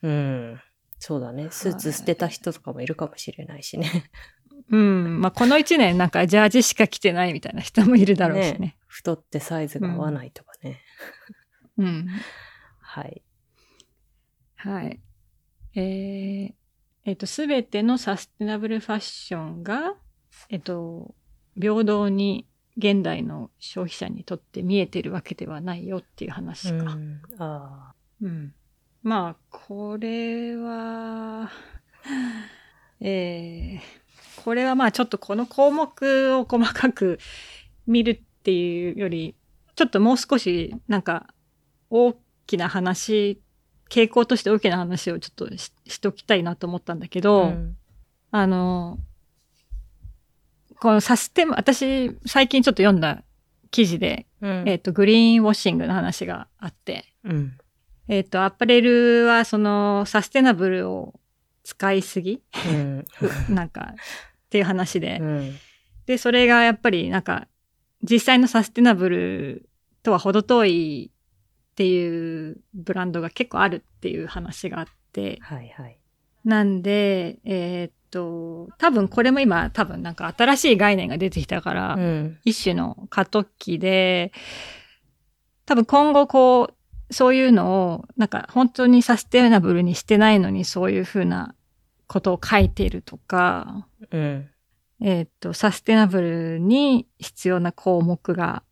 [0.02, 0.62] うん。
[1.00, 1.48] そうだね。
[1.52, 4.10] スーツ捨てた人とかもいるかもしれないしね。
[4.70, 5.22] うん。
[5.22, 8.78] まあ、この一年なんかジャージしか着てないみたいな人もいるだろうしね。
[8.88, 10.82] 太ってサイズが合わないとかね。
[11.78, 12.08] うん。
[12.80, 13.22] はい。
[14.56, 15.00] はい。
[15.76, 16.54] えー、
[17.06, 19.96] えっ、と、すべてのサステナブルファッションが、
[20.50, 21.14] えっ、と、
[21.60, 22.48] 平等に
[22.78, 26.94] 現代の消費者にとって見えてるわけではないよっていう話か。
[26.94, 28.54] うん、あうん。
[29.04, 31.52] まあ、これは、
[33.00, 37.20] えー、これはまあちょっとこの項目を細かく
[37.88, 39.36] 見るっていうより、
[39.76, 41.34] ちょっともう少しなんか
[41.90, 42.16] 大
[42.48, 43.42] きな話、
[43.90, 47.22] 傾向として大きな話をちょっとししときたいなと思ったんだけあ。
[47.22, 47.78] ど、うん
[48.32, 49.00] あの、
[50.80, 53.24] このサステマ、私、最近ちょっと読んだ
[53.72, 54.64] 記事で、うん。
[54.68, 57.58] えっ、と、グリーンウォッシングの話があって、うん。
[58.08, 61.20] えっ、と、アパレルはそのサステナブルを
[61.64, 62.42] 使いすぎ？
[62.70, 63.06] うん。
[63.50, 65.56] なんか、っていう話で、うん。
[66.06, 67.48] で、それがやっぱりなんか、
[68.04, 69.70] 実際のサステナブル
[70.04, 71.12] とは程遠い
[71.72, 76.00] っていうブランドが結構あるっていう話があって、はいはい。
[76.44, 82.38] なんで、えーっと、多分これも今多分なんか新しい概念が出てきたから、うん。
[82.45, 84.32] 一種の過渡期で、
[85.66, 91.55] 多分今後こう、そういうのを、なんか本当にサステナブルにしてないのにそういうふうな
[92.07, 94.49] ことを書いているとか、うん。
[95.01, 98.63] えーっと、サステナブルに必要な項目が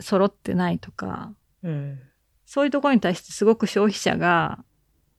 [0.00, 1.98] 揃ってないとか、うん。
[2.44, 4.62] そういうところに対してすごく消費者が、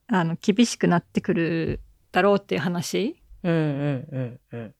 [0.05, 1.79] あの、厳しくなってくる
[2.11, 4.73] だろうっていう話うんうんうん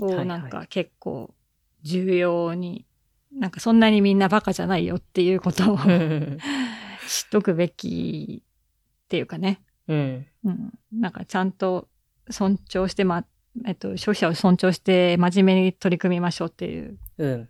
[0.00, 0.20] うん。
[0.20, 1.34] をなんか結構
[1.82, 2.86] 重要に、
[3.32, 6.38] なんかそんなにみんなバカじゃないよっていうことをうん。
[7.06, 9.62] 知っとくべきっていうかね。
[9.88, 10.26] うん。
[10.44, 10.72] うん。
[10.92, 11.88] なんかちゃんと
[12.30, 13.26] 尊重して、ま、
[13.66, 17.48] えっと、消費者を尊重して真面目に取り組みましょうっていううん。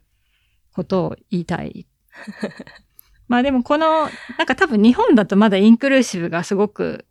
[0.73, 1.87] ことを言いたい。
[3.29, 7.07] まあでもこの、なんか多分日本だとまだインクルーシブがすごく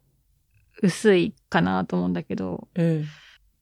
[0.84, 3.05] 薄いかなと思うんだけど、うん。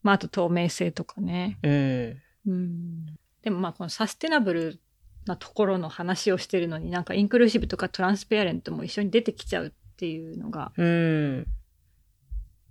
[0.01, 1.59] まああと透明性とかね。
[1.61, 2.17] うん。
[2.47, 3.05] うん。
[3.43, 4.79] でもまあこのサステナブル
[5.25, 11.47] なところの話をしてるのになんかインクルーシブとかトランスペアレントも一緒に出てきちゃうっていうのがうん。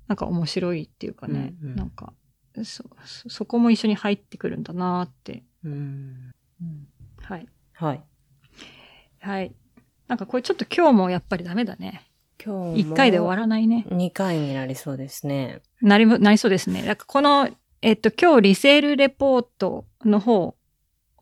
[0.08, 2.12] なんか面白いっていうかね、うんうんなんか
[2.64, 5.44] そ、そそこも一緒に入ってくるんだなって。
[5.64, 6.32] うん。
[7.22, 7.46] はい。
[7.74, 8.02] はい。
[9.20, 9.54] はい。
[10.08, 12.09] なんかこれちょっと今日もやっぱりダメだね。
[12.42, 12.90] 今日も。
[12.92, 13.86] 一回で終わらないね。
[13.90, 15.62] 2回になりそうですね。
[15.82, 16.82] なりも、なりそうですね。
[16.82, 17.48] だからこの、
[17.82, 20.56] えっと、今日リセールレポートの方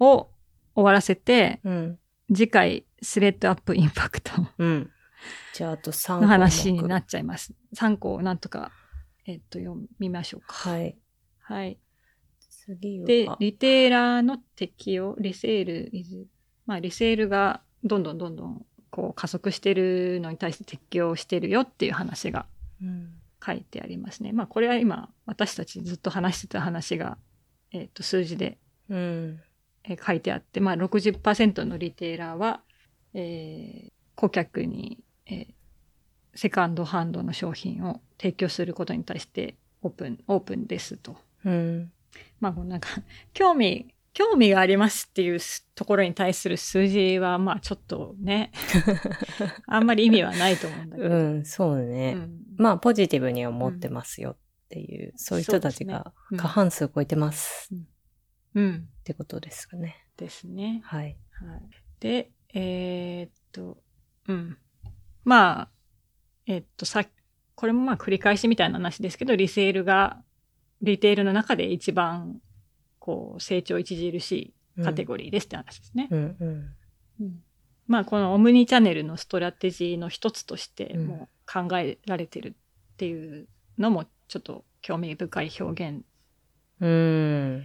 [0.00, 0.30] を
[0.74, 1.98] 終わらせて、うん。
[2.34, 4.90] 次回スレッドアップインパクトうん。
[5.54, 7.52] じゃあ、あと3の話になっちゃいます。
[7.74, 8.70] 3個をなんとか、
[9.26, 10.70] えっと、読みましょうか。
[10.70, 10.96] はい。
[11.40, 11.78] はい。
[12.40, 13.06] 次は。
[13.06, 15.90] で、リテーラーの適用、リセール、
[16.66, 22.46] まあ、リセールがどんどんどんどんこう加速してるのに対して適用してるよっていう話が
[22.82, 23.14] うん。
[23.44, 24.32] 書いてありますね。
[24.32, 27.18] まあ、これは今、私たちずっと話してた話が、
[27.70, 28.58] えっ、と、数字で、
[28.88, 29.40] うん。
[29.84, 32.60] えー書いてあって、まあ、60%のリテーラーは、
[33.14, 35.46] えー顧客に、えー
[36.34, 41.16] セカンドハンドの商品を提供することに対してオープン、オープンですと。
[41.44, 41.92] うん。
[42.40, 42.88] まあ、なんか、
[43.32, 45.38] 興味、興味がありますっていう
[45.76, 48.50] ところに対する数字は、まあ、ちょっとね、
[49.68, 51.08] あんまり意味はないと思うんだけど。
[51.08, 52.14] うん、そうね。
[52.16, 54.36] うんまあ、ポジティブに思ってますよっ
[54.70, 57.70] ていう、そういう人たちが過半数超えてます
[58.56, 58.88] うん。
[58.98, 59.94] ってことですかね。
[60.16, 60.80] ですね。
[60.82, 61.16] はい。
[61.30, 61.60] はい。
[62.00, 63.78] で、えーっと、
[64.26, 64.58] うん。
[65.22, 65.70] まあ、
[66.46, 67.06] えっと、さ
[67.54, 70.24] これもまあ繰り返しみたいな話ですけど、リセールが、
[70.82, 72.40] リテールの中で一番、
[73.08, 74.32] こう、成長著し
[74.76, 76.08] いカテゴリーですって話ですね。
[76.10, 76.74] うんうん。
[77.22, 77.42] うん
[77.86, 83.48] まあ、このオムニチャンネルのストラテジーの一つとしてうんもう考えられてるっていう
[83.78, 86.04] のもちょっと興味深い表現
[86.80, 87.64] うん。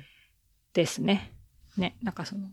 [0.71, 1.33] ですね。
[1.75, 2.47] ね、なんかその、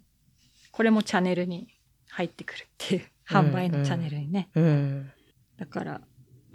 [0.72, 1.68] これもチャンネルに
[2.08, 4.50] 入ってくるっていう、販売のチャンネルにね。
[4.56, 5.12] うん。
[5.56, 6.00] だから、ま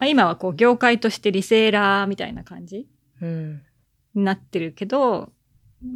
[0.02, 2.90] あ、今はこう業界としてリセーラーみたいな感じ
[3.22, 3.62] うん。
[4.14, 5.32] になってるけど、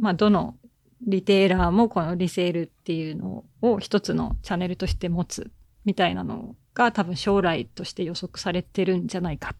[0.00, 0.56] まあどの
[1.02, 5.50] リテーラーもこのリセールっていうのを一つのチャンネルとして持つ
[5.84, 9.54] みたいなのが多分将来として予測されてるんじゃないか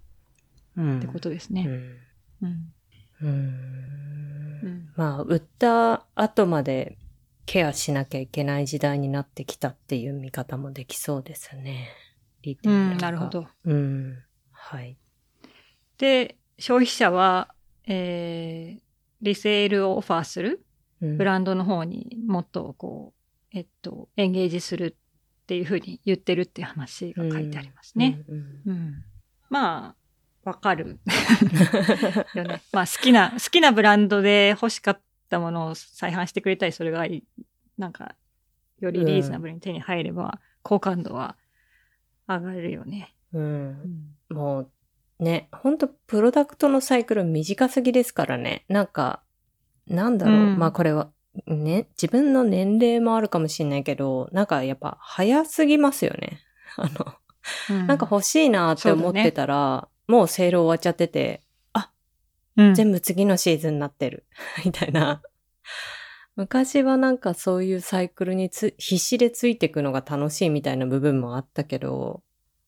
[0.77, 0.99] うん。
[0.99, 1.65] ってことですね。
[1.67, 1.97] うん。
[2.43, 2.73] うん。
[3.23, 3.27] う。
[3.27, 4.93] うんん。
[4.97, 6.99] まあ、売った後まで
[7.47, 11.89] ケアしなきゃいけない時代になってきたっていう見方もできそうですね。
[12.43, 13.27] リテうん、ーラーがなるほ。
[13.27, 13.47] ど。
[13.65, 14.19] うん。
[14.53, 14.97] はい。
[15.99, 17.55] で、消費者は、
[17.87, 18.83] えー、
[19.23, 20.65] リセールをオファーする？
[21.03, 23.15] うんブランドの方にもっとこ
[23.55, 24.95] う、えっと、エンゲージする
[25.43, 28.23] っていうふうに言ってるっていう話が書いてありますね。。
[28.29, 29.05] うんうんうん。
[29.49, 29.97] ま
[30.45, 31.01] あ、わかる
[32.35, 32.63] よね。
[32.73, 35.01] まあ好きな、好きなブランドで欲しかっ
[35.31, 37.25] たものを再販してくれたり、それがい
[37.79, 38.15] なんか、
[38.81, 41.37] よりリーズナブルに手に入れば、好感度は
[42.29, 43.15] 上がるよね。
[43.33, 44.37] うんうん。
[44.37, 44.71] もう、
[45.21, 48.65] ね、ほんと、プロダクトのサイクル短すぎですからね。
[48.69, 49.23] なんか、
[49.87, 50.37] なんだろう。
[50.37, 51.11] うんまあこれは、
[51.47, 56.41] ね、自分の年齢もあるかもしれないけど、なんかやっぱ早すぎますよね。
[56.77, 57.15] あの、
[57.71, 61.43] うんなんか欲しいなって思ってたら、もうセール終わっちゃってて、
[62.57, 64.25] うん、全部次のシーズンになってる。
[64.65, 65.23] みたいな。
[66.37, 72.23] 昔はなんかそういうサイクルにつ必死でついていくのが楽しいみたいな部分もあったけど、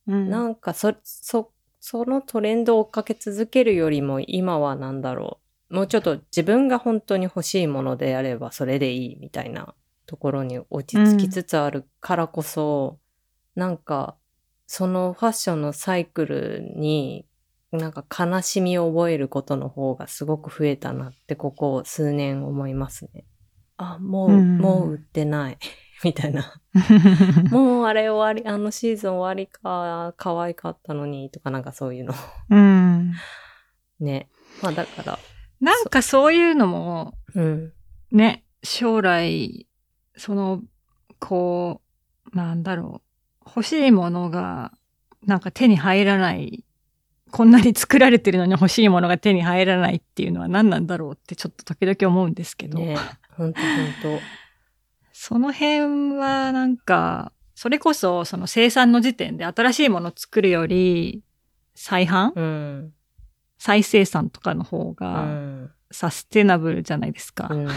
[0.07, 1.53] うんなんかそ、そ、
[1.85, 5.75] そのトレンドを追っかけ続けるよりも今はなんだろう。
[5.75, 9.75] もうちょっと自分が本当に欲しいものであればそれでいいみたいな
[10.07, 13.01] ところに落ち着きつつあるからこそ、
[13.57, 14.15] なんか
[14.69, 17.27] そのファッションのサイクルに
[17.73, 23.25] なんか悲しみを覚えることの方がすごく増えたなってここ数年思いますね。
[23.77, 25.59] あ、もう、うんもう売ってない。
[26.05, 26.61] みたいな。
[27.51, 32.15] もうあれ終わり、あのシーズン終わりか、可愛かったのに、とかなんかそういうの。
[32.51, 33.13] うん。
[34.01, 34.29] ね。
[34.63, 35.19] まあだから、
[35.61, 37.73] なんかそういうのも、うん。
[38.11, 39.67] ね、将来、
[40.17, 40.63] その、
[41.19, 41.81] こ
[42.33, 43.03] う、なんだろ
[43.45, 44.73] う、欲しいものが、
[45.25, 46.65] なんか手に入らない、
[47.31, 52.99] こんなに作られてるのに欲しいものが手に入らないっていうのは何なんだろうってちょっと時々思うんですけど、ね。
[53.37, 54.23] ほんとほんと。
[55.25, 61.23] その辺はなんか、それこそその生産の時点で新しいものを作るより、
[61.77, 62.93] 再販、うん。
[63.57, 65.71] 再生産とかの方うがん。
[65.93, 67.47] サステナブルじゃないですか。
[67.53, 67.69] うん。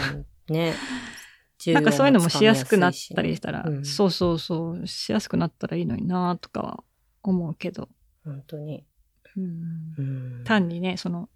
[0.48, 0.74] ね。
[1.72, 6.84] なんかそういうのもしやすくなったりしたら、うんそうそうそう、しやすくなったらいいのになとかは
[7.22, 7.88] 思うけど、
[8.24, 8.84] 本当に。
[9.36, 10.42] うんうん。
[10.44, 11.28] 単にね、その、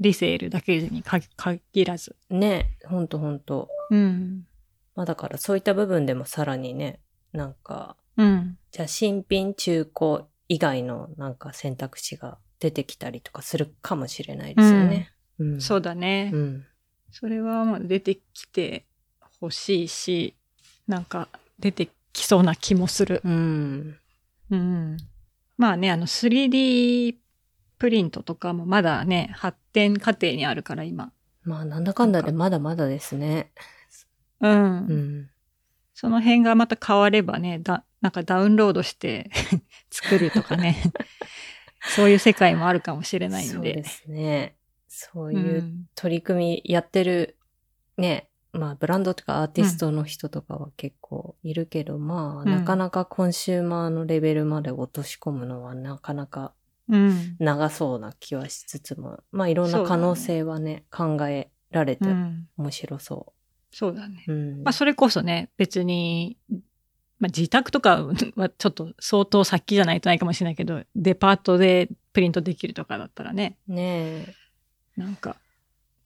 [0.00, 2.14] リセールだけにか限らず。
[2.28, 2.76] ね。
[2.84, 3.70] ほんとほんと。
[3.90, 4.46] うん。
[4.96, 7.00] まあだからそういった部分でもさらにね、
[7.32, 8.58] なんか、うん。
[8.72, 15.12] じゃあ新品中古以外のなんか選択肢が出てきたりとかするかもしれないですよね。
[15.38, 15.60] うん。
[15.60, 16.30] そうだね。
[16.32, 16.66] うん。
[17.12, 18.86] それはまあ出てきて
[19.40, 20.34] ほしいし、
[20.88, 21.28] なんか
[21.58, 23.20] 出てきそうな気もする。
[23.24, 23.98] うん。
[24.50, 24.96] うん。
[25.58, 27.16] まあね、あの 3D
[27.78, 31.12] プリントとかもまだね、発展過程にあるから今。
[31.42, 33.52] まあなんだかんだでまだまだですね。
[34.40, 34.52] うん。
[34.52, 34.56] う
[34.94, 35.30] ん。
[35.94, 39.30] その辺がまた変わればね、だ、なんかダウンロードして
[39.90, 40.76] 作るとかね。
[41.94, 43.52] そういう世界もあるかもしれないんで。
[43.54, 44.56] そうですね。
[44.88, 47.38] そうういうん取り組みやってる、
[47.96, 56.54] ね、まあブランドとかアーティストの人とかは結構いるけど、まあうんなかなかコンシューマーのレベルまで落とし込むのはなかなか
[56.88, 57.36] うん。
[57.38, 62.48] 長そうな気はしつつも、まあいろんな可能性はね、考えられてうん。
[62.56, 63.32] 面白そ
[63.76, 64.24] そうだね。
[64.26, 64.32] う。
[64.32, 64.62] うん。
[64.62, 66.38] まあそれこそね、別に、
[67.18, 68.04] まあ自宅とか
[68.34, 74.34] はちょっと相当先じゃないとないかもしれないけど、デパートでプリントできるとかだったらね、ねえ。
[74.96, 75.36] なんか、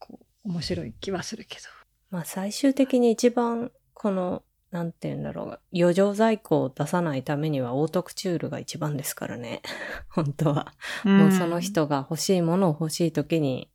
[0.01, 1.63] こう、面白い気はするけど。
[2.11, 4.43] まあ最終的に一番この、
[4.73, 9.63] なんて言うんだろう、余剰在庫を出さないためにはオートクチュールが一番ですからね。
[10.11, 10.75] 本当は。
[11.05, 13.71] もうその人が欲しいものを欲しい時に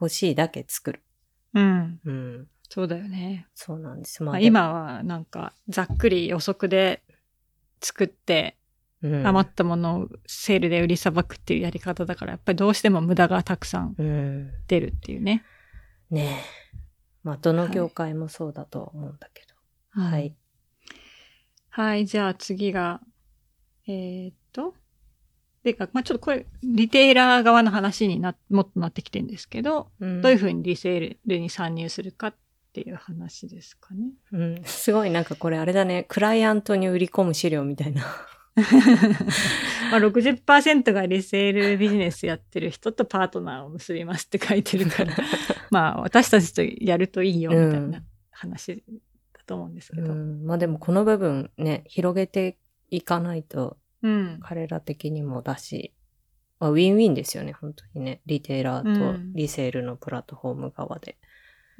[0.00, 1.02] 欲しいだけ作る。
[1.54, 2.00] うん。
[2.04, 2.48] うん。
[2.70, 3.48] そうだよね。
[3.54, 4.22] そうなんです。
[4.22, 7.02] まあ、今はなんか、ざっくり予測で
[7.80, 8.56] 作って、
[9.02, 14.52] うん、余ったものをセールで売りさばくっていうやり方だから、やっぱりどうしても無駄がたくさんうん。
[14.68, 15.42] 出るっていうね。
[16.10, 16.44] ね
[16.74, 16.78] え。
[17.24, 20.00] まあどの業界もそうだとは思うんだけど。
[20.00, 20.36] はい。
[21.70, 23.00] はい、じゃあ次が、
[23.88, 24.74] えーっと、
[25.64, 32.34] でか、まあちょっとこれ、リテイラー側の話にな、もっとなってきてるんですけど、うんどういうふうにリセールに参入するかっ
[32.72, 34.10] ていう話ですかね。
[34.32, 34.62] うん。
[34.64, 36.04] すごいなんかこれあれだね。
[36.08, 38.02] クライアントに売り込む資料みたいな。
[39.90, 45.14] まあ60%がリセールビジネスやってる人とパートナーを結びますって書いてるから、
[45.70, 48.84] まあ私たちとやるといいよみたいな話
[49.32, 50.12] だと思うんですけど。
[50.12, 50.44] うん。
[50.44, 52.58] まあでもこの部分ね、広げて
[52.90, 54.38] いかないとうん。
[54.40, 55.92] 彼ら的にもだし、
[56.58, 58.20] まあ、ウィンウィンですよね、本当にね。
[58.26, 61.12] リテイラーとうんリセールのプラットフォーム側で。
[61.12, 61.29] うん。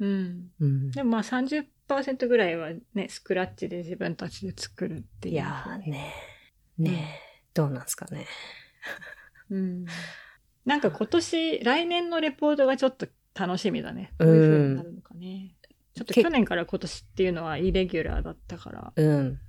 [0.01, 5.35] うんでもまあ30%ぐらいはね、スクラッチで自分たちで作るっていう。
[5.35, 6.13] いやーね、
[6.77, 7.19] ね
[7.53, 8.25] どうなんすかね。
[9.51, 9.85] うん。
[10.65, 14.13] なんか今年、来年のレポートがちょっと楽しみだね。
[14.17, 15.55] どういう風になるのかね。
[15.93, 18.93] ちょっとけ去年から今年っていうのはイレギュラーだったから。
[18.95, 19.39] うん。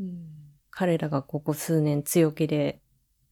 [0.00, 0.36] うん。
[0.70, 2.80] 彼らがここ数年強気で、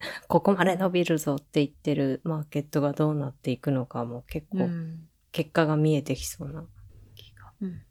[0.29, 5.09] ここまで伸びるぞって言ってるマーケットがどうなっていくのかも結構うん。
[5.35, 6.65] 結果が見えてきそうな
[7.17, 7.53] 気が。
[7.61, 7.83] うん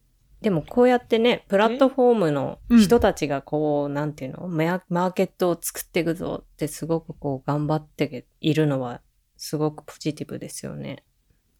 [0.41, 9.00] でもこうやってね、プラットフォームの人たちがこう、なんていうの、ママーケットを作っていくぞってすごくこう頑張っているのは
[9.38, 11.06] すごくポジティブですよね。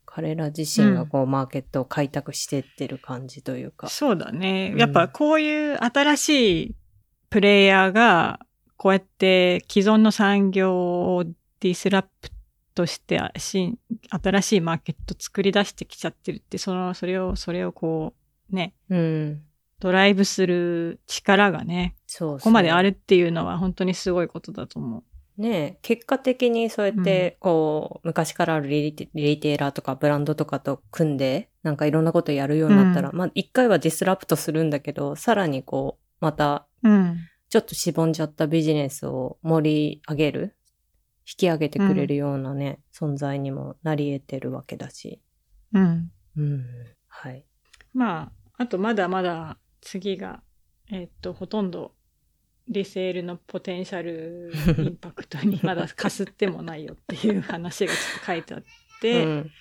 [0.06, 3.88] 彼ら自身がこう、マーケットを開拓していってる感じというか。
[3.88, 4.76] そうだねう。
[4.76, 6.76] んやっぱこういう新しい
[7.30, 8.42] プレイヤーが、
[8.76, 13.78] こうやって既存の産業を disrupt して新
[14.10, 18.14] 新しいマーケット作り出してきちゃってるって、その、それを、それをこ
[18.52, 19.42] う、ね、うん。
[19.80, 25.04] ドライブする力がね、ここまであるっていうのは本当にすごいことだと思う。
[25.42, 37.18] ねえ結果的にそうやって、こう、昔からあるリテ retailer とかブランドとかと組んで、なんかいろんなことやるようになったら、うまあ一回は disrupt するんだけど、さらにこう、またうん。
[37.50, 40.56] ちょっとしぼんじゃったビジネスを盛り上げる、
[41.26, 45.22] 引き上げてくれるようなね、存在にもなり得てるわけだし。
[45.74, 46.12] うん。
[46.38, 46.66] うん。
[47.08, 47.46] はい。
[47.94, 50.42] まあ、あとまだまだ次が、
[50.92, 51.94] えっと、ほとんど
[52.68, 58.64] リセールのポテンシャルインパクトにまだかすってもないよっていう話がちょっと書いてあっ
[59.02, 59.52] て、 うん。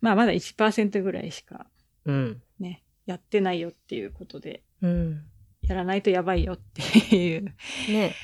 [0.00, 1.66] まあまだ1%ぐらいしか
[2.04, 2.42] うん。
[2.58, 5.24] ね、やってないよっていうことで、うん。
[5.62, 7.54] やらないとやばいよっていう、
[7.88, 8.14] ね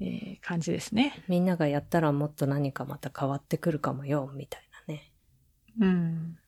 [0.00, 1.24] えー感じですね。
[1.28, 5.12] みんながやったらもっと何かまた変わってくるかもよ、みたいなね。
[5.80, 6.38] うん。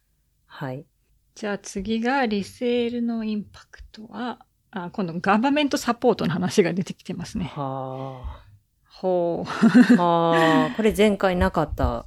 [0.46, 0.86] はい。
[1.34, 7.46] じゃあ次がリセールのインパクトは、あ、今度ガバメントサポートの話が出てきてますね。
[7.46, 8.44] は
[8.88, 9.48] ほう。
[9.48, 10.03] あ。
[10.03, 10.74] はあ。
[10.76, 12.07] これ前回なかった。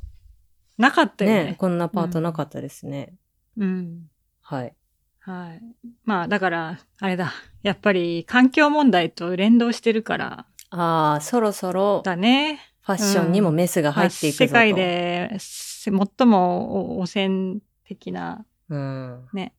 [0.78, 1.44] なかったよね。
[1.46, 3.16] ねこんなパートなかったですね。
[3.58, 4.10] うん。
[4.42, 4.76] はい。
[5.20, 5.62] はい。
[6.04, 7.34] まあ、だから、あれだ。
[7.62, 10.46] やっぱり環境問題と連動してるから
[10.76, 12.60] ああ、そろそろだね。
[12.82, 14.44] ファッションにもメスが入っていくぞと。
[14.46, 19.30] 世界でせ最も汚染的なうん。
[19.34, 19.54] ね、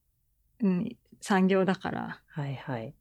[0.61, 2.95] うん、産業だから、はいはい。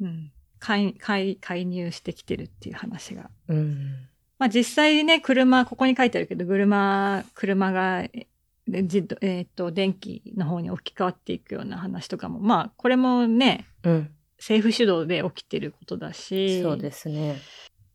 [0.00, 3.30] うん、介介介入してきてるっていう話が。
[3.48, 4.08] うん。
[4.38, 8.28] まあ実際ね、車、ここに書いてあるけど、車、車が、え
[8.66, 14.10] 自動えっ、と、電気の方に置き換わっていくような話とかも、まあ、これもね、うん。
[14.38, 17.40] 政府主導で起きてることだし、そうですね。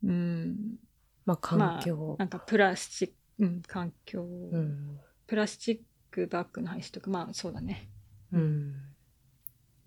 [0.04, 0.76] うん、
[1.24, 2.16] まあ環境。
[2.18, 5.00] なんかプラスチック、うん、環境、うん。
[5.26, 5.78] プラスチッ
[6.10, 7.88] クバッグの話とか、まあそうだね。
[8.32, 8.74] うん。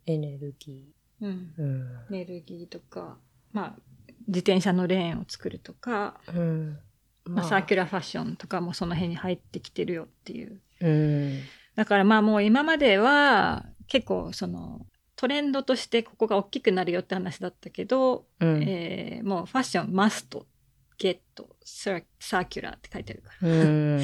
[0.06, 1.54] エネルギうん。
[1.58, 1.62] ー。
[1.62, 2.16] うん。
[2.16, 3.18] エネルギーとか、
[3.52, 3.82] まあ、
[4.28, 6.80] 自転車のレーンを作るとか、うん。
[7.26, 10.62] まあ、 circular fashion とかもその辺に入ってきてるよっていう。
[10.82, 11.40] うん。
[11.76, 14.86] だからまあもう今までは結構その
[15.18, 18.64] トレンドとしてここが大きくなるよって話だったけど、うん。
[18.64, 20.46] えーもう fashion must,
[20.98, 23.50] get, サー circular って書いてあるから。
[23.50, 24.02] うん。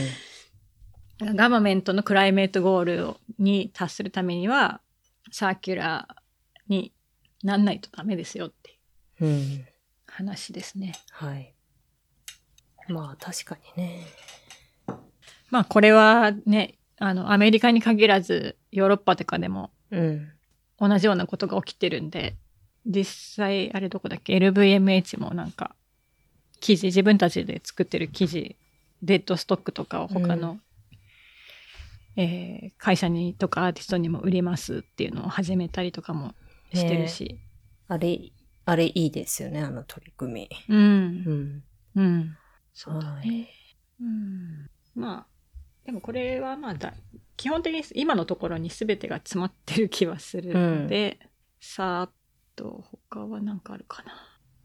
[1.38, 4.82] government の climate goal をに達するためには、
[5.31, 6.91] circular に
[7.43, 8.74] なんないとダメですよってい
[9.20, 9.68] ううん。
[10.07, 10.93] 話ですね。
[11.11, 11.53] はい。
[12.88, 14.05] まあ確かにね。
[15.51, 20.32] まあこれはね、あの、アメリカに限らずヨーロッパとかでもうん。
[20.80, 22.36] 同じようなことが起きてるんで、
[22.86, 25.76] 実際、あれどこだっけ ?LVMH もなんか、
[26.59, 28.55] 記事、自分たちで作ってる記事、
[29.01, 30.59] デッドストックとかを他の、
[32.15, 36.34] えー会社にとかアーティストにも売りますっていうのを始めたりとかも
[36.74, 37.39] してるし。
[37.88, 38.19] あれ、
[38.65, 40.49] あれいいですよね、あの取り組み。
[40.69, 41.32] うんう。
[41.32, 41.63] ん。
[41.95, 42.38] うん。
[42.74, 43.47] そうだはね。
[44.01, 44.69] うん。
[44.95, 45.32] まあ、
[45.86, 46.93] でもこれはまあだ、
[47.36, 51.19] 基本的に今のところに全てが詰まってる気はするので、
[51.59, 52.11] さーっ
[52.55, 54.14] と他は何かあるかな。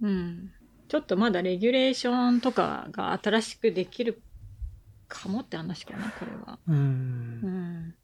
[0.03, 0.51] うん。
[0.89, 4.23] ちょっとまだレギュレーションとかが新しくできる
[5.09, 6.59] かもって話かな、これは。
[6.67, 6.73] う。
[6.73, 7.95] うんん。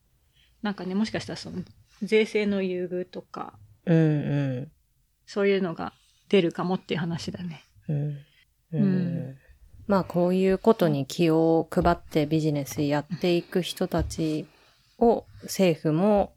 [0.62, 1.62] なんかね、もしかしたらその、
[2.02, 4.70] 税制の優遇とか、うんう
[5.26, 5.92] そういうのが
[6.28, 7.64] 出るかもっていう話だね。
[7.88, 7.92] ん。
[7.92, 8.08] うん。
[8.08, 8.16] う
[8.72, 9.38] うんん。
[9.86, 14.46] まあこういうことに気を配ってビジネスやっていく人たち
[14.98, 16.32] を政府も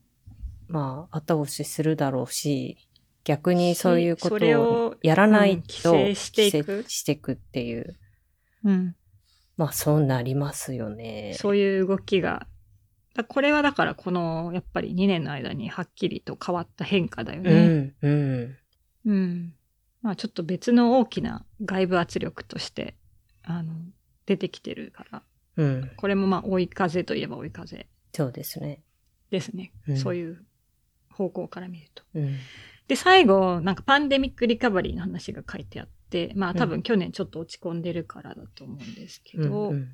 [0.68, 2.78] まあ後押しするだろうし、
[3.24, 6.32] 逆にそういうことををやらないうんと規制し
[7.04, 7.96] ていくっていう。
[8.64, 8.96] うん。
[9.56, 11.34] まあそうなりますよね。
[11.38, 12.48] そういう動きが、
[13.16, 17.68] だこれはだからこの、やっぱり2年の間にはっきりと変わった変化だようね。
[17.68, 18.58] ん、うん。
[19.06, 19.54] うん。
[20.02, 22.96] まあちょっと別の大きな外部圧力として、
[23.48, 23.74] あの、
[24.26, 25.24] 出てきてるから、
[25.58, 25.92] うん。
[25.98, 28.82] これもまあ追い風といえば追い風そうですね。
[29.32, 29.72] ですね。
[29.88, 30.44] うんそういう
[31.10, 32.04] 方向から見ると。
[32.14, 32.36] うん。
[32.88, 39.90] で、最後、なんかパンデミックリカバリーの話が書いてあって、まあ多分去年ちょっと落ち込んでるからだと思うんですけど、うん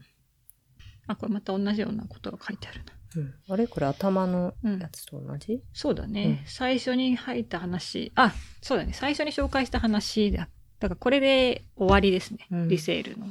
[1.07, 2.93] あ、これまた同じようなことが書いてあるな。
[3.15, 8.93] うんあれこれ頭のうんやつと同じ、そうだね、うん最初に入った話、あ、そうだね。
[8.93, 10.49] 最初に紹介した話だ。
[10.79, 12.47] だからこれで終わりですね。
[12.51, 13.27] うんリセールの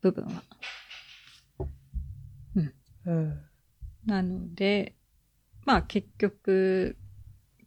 [0.00, 0.42] 部分は。
[3.06, 3.40] うん。
[4.06, 4.94] なので、
[5.64, 6.96] まあ結局、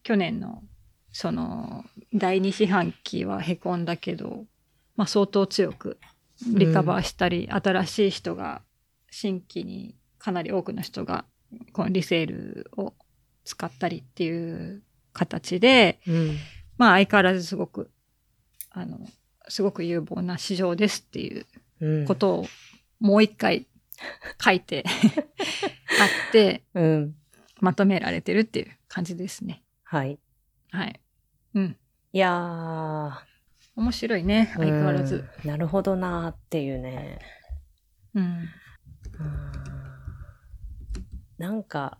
[0.04, 0.64] 去年の
[1.12, 4.46] その第二四半期は凹んだけど、
[4.96, 6.00] まあ相当強く
[6.54, 8.62] リカバーしたり、新しい人が、
[9.10, 11.26] 新規にかなり多くの人が、
[11.72, 12.94] このリセールを
[13.46, 14.82] 使ったりっていう
[15.14, 16.38] 形で、うん。
[16.78, 17.92] まあ相変わらずすごく、
[18.72, 19.00] あの、
[19.50, 21.63] すごく有望な市場ですっていううん。
[22.08, 22.46] ことを
[23.00, 23.68] もう一回
[24.44, 24.90] 書いてあ
[26.30, 27.16] って、うん。
[27.60, 29.64] まとめられてるっていう感じですね。
[29.84, 30.20] はい。
[30.72, 31.00] はい。
[31.54, 31.78] うん。
[32.12, 33.34] いやー。
[33.76, 35.26] 面白いね、相変わらず。
[35.44, 35.50] うん。
[35.50, 37.20] なるほどなーっていうね。
[38.14, 38.24] うん。
[38.24, 38.50] うん
[41.44, 41.98] なんか、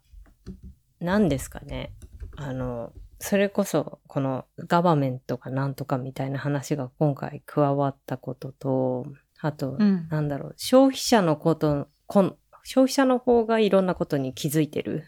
[1.02, 1.92] なんですかね。
[2.38, 9.06] あの、それこそ、このガバメントかなんとかみたいな話が今回加わったことと、
[9.44, 10.08] あと、うん。
[10.10, 15.04] なんだろう、消費者のこと、こん消費者の方がいろんなことに気づいてる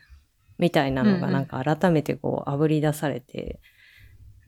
[0.57, 3.61] みたいなのがなんか改めてこう、あぶり出されて、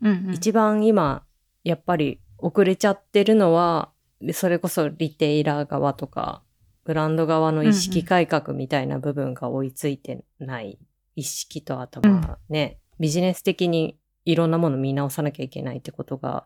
[0.02, 1.24] うんうん、一番今、
[1.64, 3.92] やっぱり遅れちゃってるのは、
[4.34, 6.44] それこそリテイラー側とか、
[6.84, 10.78] ブランド側の意識改革みたいな部分が追いついてない
[11.16, 16.46] 意識と、あとまあね、ビジネス的にいろんなもの見直さなきゃいけないってことが、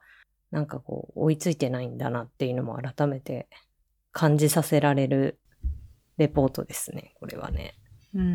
[0.52, 3.48] なんかこう、追いついてないんだなっていうのも改めて
[4.11, 5.40] 感じさせられる
[6.18, 7.73] レポートですね、これはね。
[8.14, 8.32] うんうんう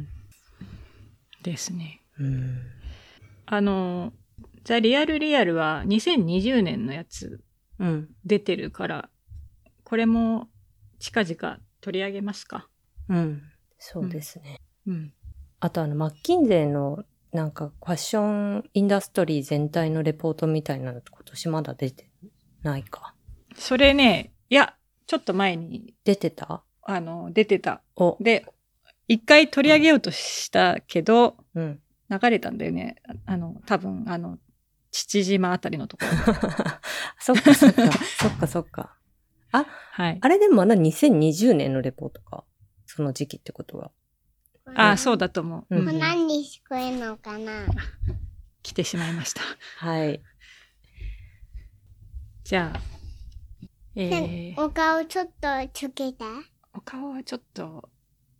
[0.00, 0.08] ん。
[1.42, 2.02] ですね。
[2.18, 2.60] うん。
[3.44, 4.12] あの、
[4.64, 7.40] ザ・リアル・リアルは2020年のやつ
[7.78, 8.08] うん。
[8.24, 9.10] 出てるから、
[9.84, 10.48] これも
[10.98, 12.68] 近々取り上げますか。
[13.08, 13.42] うん。
[13.78, 14.60] そうですね。
[14.86, 15.12] うん。
[15.60, 17.04] あとあの、マッキンゼーの
[17.36, 18.22] なんかファッショ
[18.60, 22.10] ンインダストリー全体のレポートみたいなのって今年まだ出て
[22.62, 23.14] ないか。
[23.54, 24.74] それね、いや、
[25.06, 26.64] ちょっと前に、出てた？
[26.82, 27.82] あの、出てた。
[27.94, 28.46] お、で、
[29.06, 31.80] 一回取り上げようとしたけど、うん。
[32.08, 32.96] 流れたんだよね。
[33.26, 34.38] ああの、多分、あの、
[34.90, 36.34] 父島あたりのところ。
[37.20, 37.82] そっかそっか、
[38.18, 38.96] そっかそっか。
[39.50, 40.18] はい。
[40.22, 42.44] あれでもまだ2020年のレポートか？
[42.86, 43.90] その時期ってことは。
[44.74, 45.76] ああ、そうだと思う。
[45.76, 47.66] うん何に聞こえるのかな？
[48.62, 49.42] 来てしまいました。
[49.78, 50.20] はい。
[52.44, 52.80] じゃあ、
[53.94, 56.24] えー、お顔ちょっとつけて。
[56.74, 57.88] お顔はちょっと、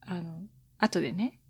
[0.01, 0.43] あの、
[0.79, 1.41] 後でね。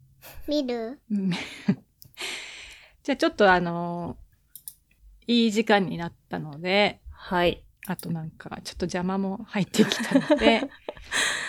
[0.47, 1.01] 見る？
[1.11, 1.31] うん
[3.03, 4.19] じゃあちょっとあの、
[5.27, 7.65] いい時間になったので、はい。
[7.87, 10.69] あとなんか、ちょっと邪魔も入ってきたので、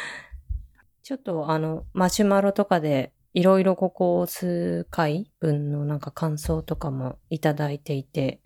[1.03, 8.41] ちょっとあの、マシュマロとかでいろいろここ数回分のなんか感想とかもいただいていて、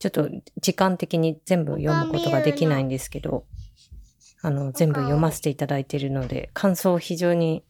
[0.00, 0.28] ちょっと
[0.60, 3.46] 時間的に全部読むことができないんですけど、
[4.42, 7.64] あの、全部読ませていただいているので、感想非常に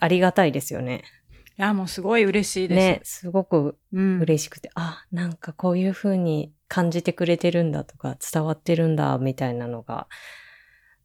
[0.00, 1.04] ありがたいですよね。
[1.56, 2.78] いや、もうすごい嬉しいです。
[2.78, 4.18] ね、すごくうん。
[4.18, 10.08] 嬉しくて、あ、なんかこういう風に感じてくれてるんだとか、伝わってるんだ、みたいなのが、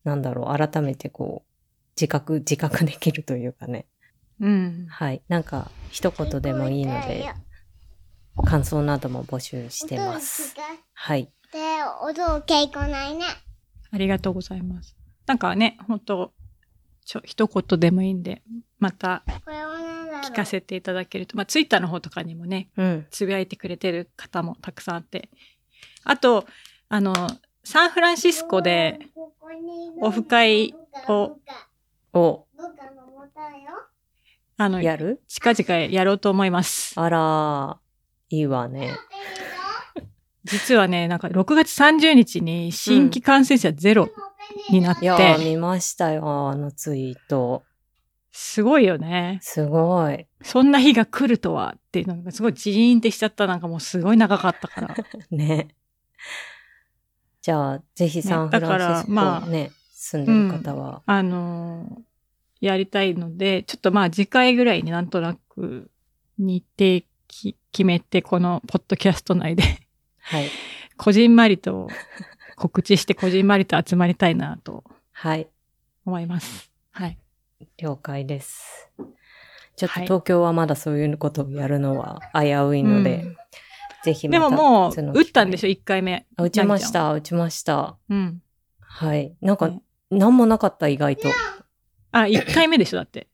[0.04, 1.52] なんだろう、改めてこう、
[1.96, 3.86] 自覚、自覚できるというかね。
[4.42, 4.88] うん。
[4.90, 5.22] はい。
[5.28, 7.32] なんか、一言でもいいので、
[8.46, 10.56] 感想なども募集してます。
[10.94, 11.32] はい。
[11.54, 11.60] で、
[12.02, 13.26] 音稽古ないね。
[13.92, 14.96] ありがとうございます。
[15.28, 16.34] なんかね、本当
[17.06, 18.42] ちょ、一言でもいいんで、
[18.80, 19.24] また
[20.24, 23.08] 聞かせていただけると、まあ、ツイッターの方とかにもね、うん。
[23.12, 25.30] つぶやいてくれてる方もたくさんあって。
[26.04, 26.48] あと、
[26.90, 27.14] あの、
[27.64, 29.00] サンフランシスコで、
[30.02, 30.74] オフ会
[31.08, 31.38] を
[32.14, 33.91] お、部下のもたよ。
[34.64, 35.22] あの、やる？
[35.28, 36.94] 近々やろうと思います。
[37.00, 37.78] あら、
[38.30, 38.96] いいわね。
[40.44, 44.10] 実はね、なんか6月30日に新規感染者ゼロ、
[44.70, 47.64] になっていやー、見ましたよ、あのツイート。
[48.32, 49.40] すごいよね。
[49.42, 50.26] すごい。
[50.42, 54.96] そんな日が来るとはっていうのがすごいジーンってしちゃったなんかもうすごい長かったから。
[55.32, 55.76] ね。
[57.42, 61.02] じゃあ、ぜひサンフランシスコ、ねだからまあね、住んでる方は。
[61.06, 62.11] あのー
[62.62, 65.92] やりたいので、ちょっとまあ次回ぐらいになんとなく
[66.38, 69.64] 日程き決めて、このポッドキャスト内で、
[70.20, 70.50] はい。
[70.98, 71.90] こじんまりと
[72.56, 75.48] 告知してこじんまりと集まりたいなとはい。
[76.06, 76.72] 思います。
[76.92, 77.18] はい。
[77.78, 78.90] 了解です。
[79.76, 83.38] ちょっとはい東京はまだそういうことをやるのは危ういので、うん
[84.04, 86.26] ぜひまたでももう打ったんでしょ、ょ1回目。
[86.38, 87.98] 打ちました、打ちました。
[88.10, 88.42] うん。
[88.80, 89.36] はい。
[89.42, 91.30] なんか、ねなんもなかった、意外と。
[92.12, 93.22] あ、1回目でしょ、だって。
[93.22, 93.32] うん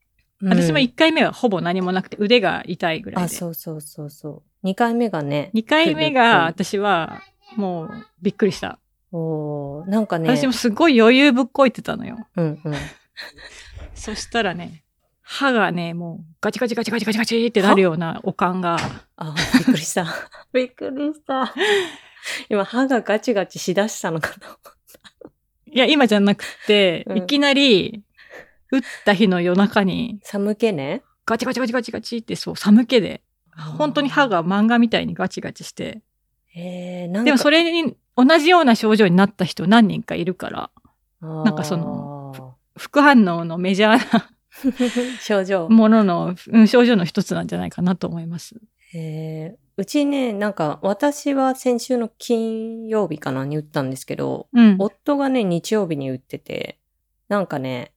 [0.50, 3.34] 私も1回目はほぼ何もなくて腕が痛いぐらいあ、で。
[3.34, 4.68] そうそうそうそう。
[4.68, 5.50] 2回目がね。
[5.56, 7.24] 2回目来がる私は
[7.56, 7.90] もう
[8.22, 8.78] びっくりした。
[9.12, 10.30] おーなんかね。
[10.30, 12.28] 私もすごい余裕ぶっこいてたのよ。
[12.36, 12.74] うんうん。
[13.96, 14.84] そしたらね、
[15.22, 18.78] 歯がね、もうガチガチガチガチガチガチってなるようなおかんが、
[19.16, 20.06] あ、びっくりした。
[20.54, 21.54] びっくりした。
[22.50, 24.58] 今、歯がガチガチしだしたのかな。
[25.66, 28.04] いや、今じゃなくて、うんいきなり、
[28.72, 31.04] 打った日の夜中に、寒気ね。
[31.26, 33.22] ガチガチガチガチガチってそう、寒気で、
[33.78, 36.02] 本当に歯が漫画みたいにガチガチして、
[36.56, 40.70] えー、なんかでもそれに同じような症状になった人何人かいるから、
[41.22, 44.30] なんかその副反応のメジャーな
[45.22, 45.70] 症状。
[45.70, 48.56] ものの、うん症状の一つなんじゃないかなと思います。
[48.94, 54.76] えーうちね、なんか私は先週の金曜日かなに打ったんですけど、うん。
[54.80, 56.80] 夫がね、日曜日に打ってて、
[57.30, 57.92] なんかね、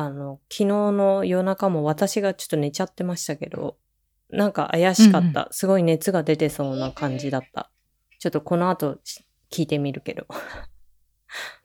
[0.00, 3.78] あの、昨日の夜中も私がちょっと寝ちゃってましたけど、
[4.30, 5.48] なんか怪しかった。
[5.50, 7.68] すごい熱が出てそうな感じだった。
[8.20, 10.28] ちょっとこの後し聞いてみるけど。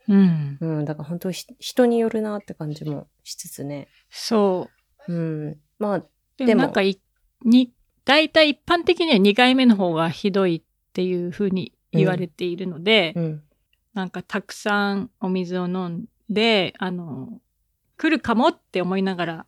[0.07, 0.57] うん。
[0.61, 3.88] うん、だから本当ひ人によるなって感じもしつつね。
[4.10, 4.68] そ
[5.07, 5.60] うん。
[5.77, 6.10] まあ、う。
[6.38, 6.99] ででももなんかい、
[7.45, 7.72] に、
[8.03, 13.43] 大体一般的には2回目の方がひどいっていうふうに言われているので、うん。
[13.93, 17.39] なんかたくさんお水を飲んで、あの、
[18.03, 19.45] 来るかもって思いながら、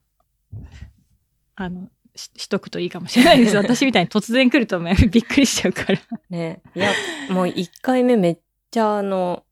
[1.55, 3.57] あの、ししとくといいかもしれないです。
[3.59, 5.99] 私みたいに突然来るとね びっくりしちゃうから。
[6.29, 6.61] ね。
[6.73, 6.93] いや、
[7.29, 8.39] もう一回目めっ
[8.71, 9.45] ちゃあの、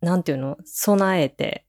[0.00, 0.58] なんていうの？
[0.64, 1.64] 備えて、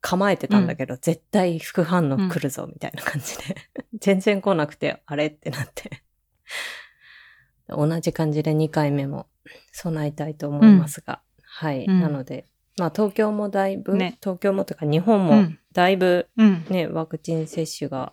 [0.00, 3.54] 構えてたんだけど、絶対副反応来るぞ、みたいな感じで。
[3.94, 5.26] 全然来なくて、あれ？
[5.26, 6.02] ってなって。
[7.68, 9.28] 同じ感じで2回目も
[9.70, 11.22] 備えたいと思いますが。
[11.44, 11.84] はい。
[11.84, 15.58] うんなので、まあ東京もだいぶ、ね東京もというか日本もうん。
[15.72, 16.64] だいぶうん。
[16.68, 18.12] ね、ワクチン接種が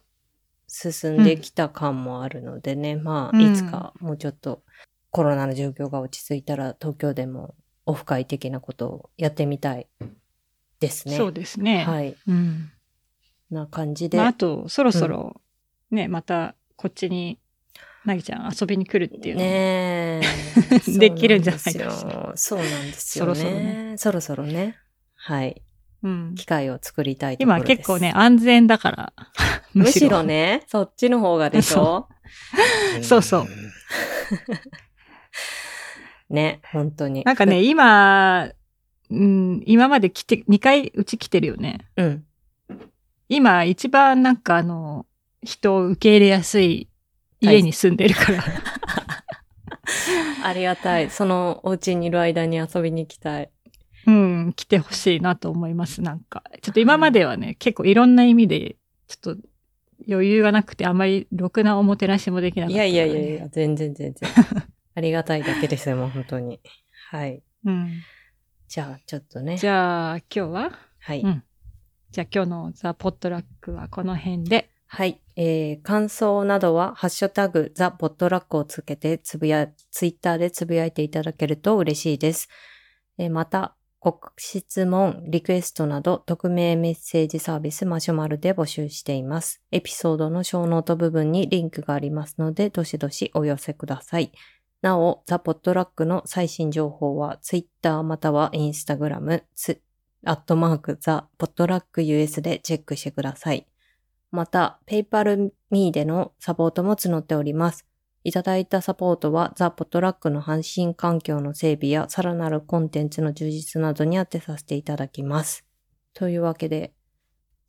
[0.68, 4.64] 進んできた感もあるのでね、まあ、うんいつかもうちょっと
[5.12, 9.88] コロナの状況が落ち着いたら東京でもオフ会的なことをやってみたい
[10.80, 11.16] ですね。
[11.16, 11.84] そうですね。
[11.84, 12.16] はい。
[12.28, 12.72] うん。
[13.50, 14.18] な感じで。
[14.18, 15.42] まあ、あと、そろそろ、
[15.92, 17.40] ね、また、こっちに、
[18.06, 20.22] なぎちゃん遊びに来るっていうねえ
[21.00, 22.34] できるんじゃないですよ。
[22.36, 23.36] そうなんですよね。
[23.36, 24.78] そろそろねそろそろね。
[25.16, 25.62] はい。
[26.04, 26.36] うん。
[26.36, 27.62] 機会を作りたいと今。
[27.62, 29.14] 結構ね、安全だから。
[29.74, 30.22] むしろ。
[30.24, 32.10] ね、そっちの方がでしょ？
[33.02, 33.48] そうそう。
[36.30, 37.24] ね、本当に。
[37.24, 38.50] なんかね、今、
[39.10, 41.80] うん、今まで来て、2回うち来てるよね。
[41.96, 42.26] うん。
[43.30, 45.06] 今、一番なんかあの、
[45.44, 46.90] 人を受け入れやすい
[47.44, 48.44] 家に住んでるから。
[50.44, 51.10] ありがたい。
[51.10, 53.50] そのお家にいる間に遊びに行きたい。
[54.06, 56.44] うん、来てほしいなと思います、なんか。
[56.62, 58.76] ちょっと今まではね、結構いろんな意味で、
[59.08, 59.42] ちょっと
[60.10, 63.50] 余裕がなくて、あまりろくなおもてなしもできなかった、いやいやいやいや、。
[63.50, 64.30] 全然全然。
[64.96, 66.60] ありがたいだけですよ、もう本当に。
[67.10, 67.42] はい。
[67.66, 67.92] うん。
[68.68, 69.58] じゃあ、ちょっとね。
[69.58, 70.72] じゃあ、今日は？
[71.00, 71.22] はい。
[71.22, 71.44] うん
[72.14, 74.70] じゃあ今日のザ・ポットラックはこの辺で。
[74.96, 75.20] はい。
[75.36, 82.48] えー、感想などは、ハッシュタグ、ザ・ポットラックをつけて、つぶや、ツイッターでつぶやいていただけると嬉しいです。
[83.18, 89.64] えーまた、ご質問、リクエストなど、匿名メッセージサービスマシュマロで募集しています。
[89.72, 94.32] エピソードのショーノート部分にリンクがありますので、どしどしお寄せください。
[94.84, 99.82] なお、ザ・ポットラックの最新情報は、ツイッターまたはインスタグラム、つ、
[100.24, 103.66] アットマーク、ザ・ポットラック US でチェックしてください。
[104.34, 107.86] また、PayPal Me でのサポートも募っております。
[108.24, 115.68] いただいたサポートは、ザ・ポットラックの配信環境の整備や、さらなるコンテンツの充実などに当てさせていただきます。
[116.16, 116.96] というわけで、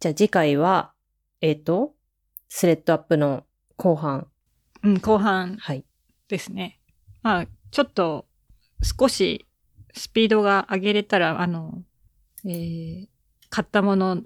[0.00, 0.94] じゃあ次回は、
[1.42, 1.92] えっ、と、
[2.48, 3.44] スレッドアップの
[3.76, 4.28] 後半。
[4.82, 5.84] うん、後半はい。
[6.28, 6.80] ですね。
[7.20, 8.24] まあ、ちょっと
[8.82, 9.46] 少し
[9.92, 11.82] スピードが上げれたら、あの、
[12.46, 13.08] えー
[13.54, 14.20] 買ったもの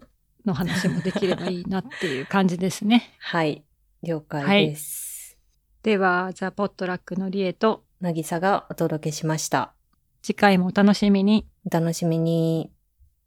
[0.45, 3.15] の話もできればいいなっていう感じですね。
[3.19, 3.65] はい。
[4.03, 5.37] 了解です。
[5.83, 9.75] では、ザ・ポットラックのリエとなぎさがお届けしました。
[10.23, 11.47] 次回もお楽しみに。
[11.67, 12.71] お楽しみに。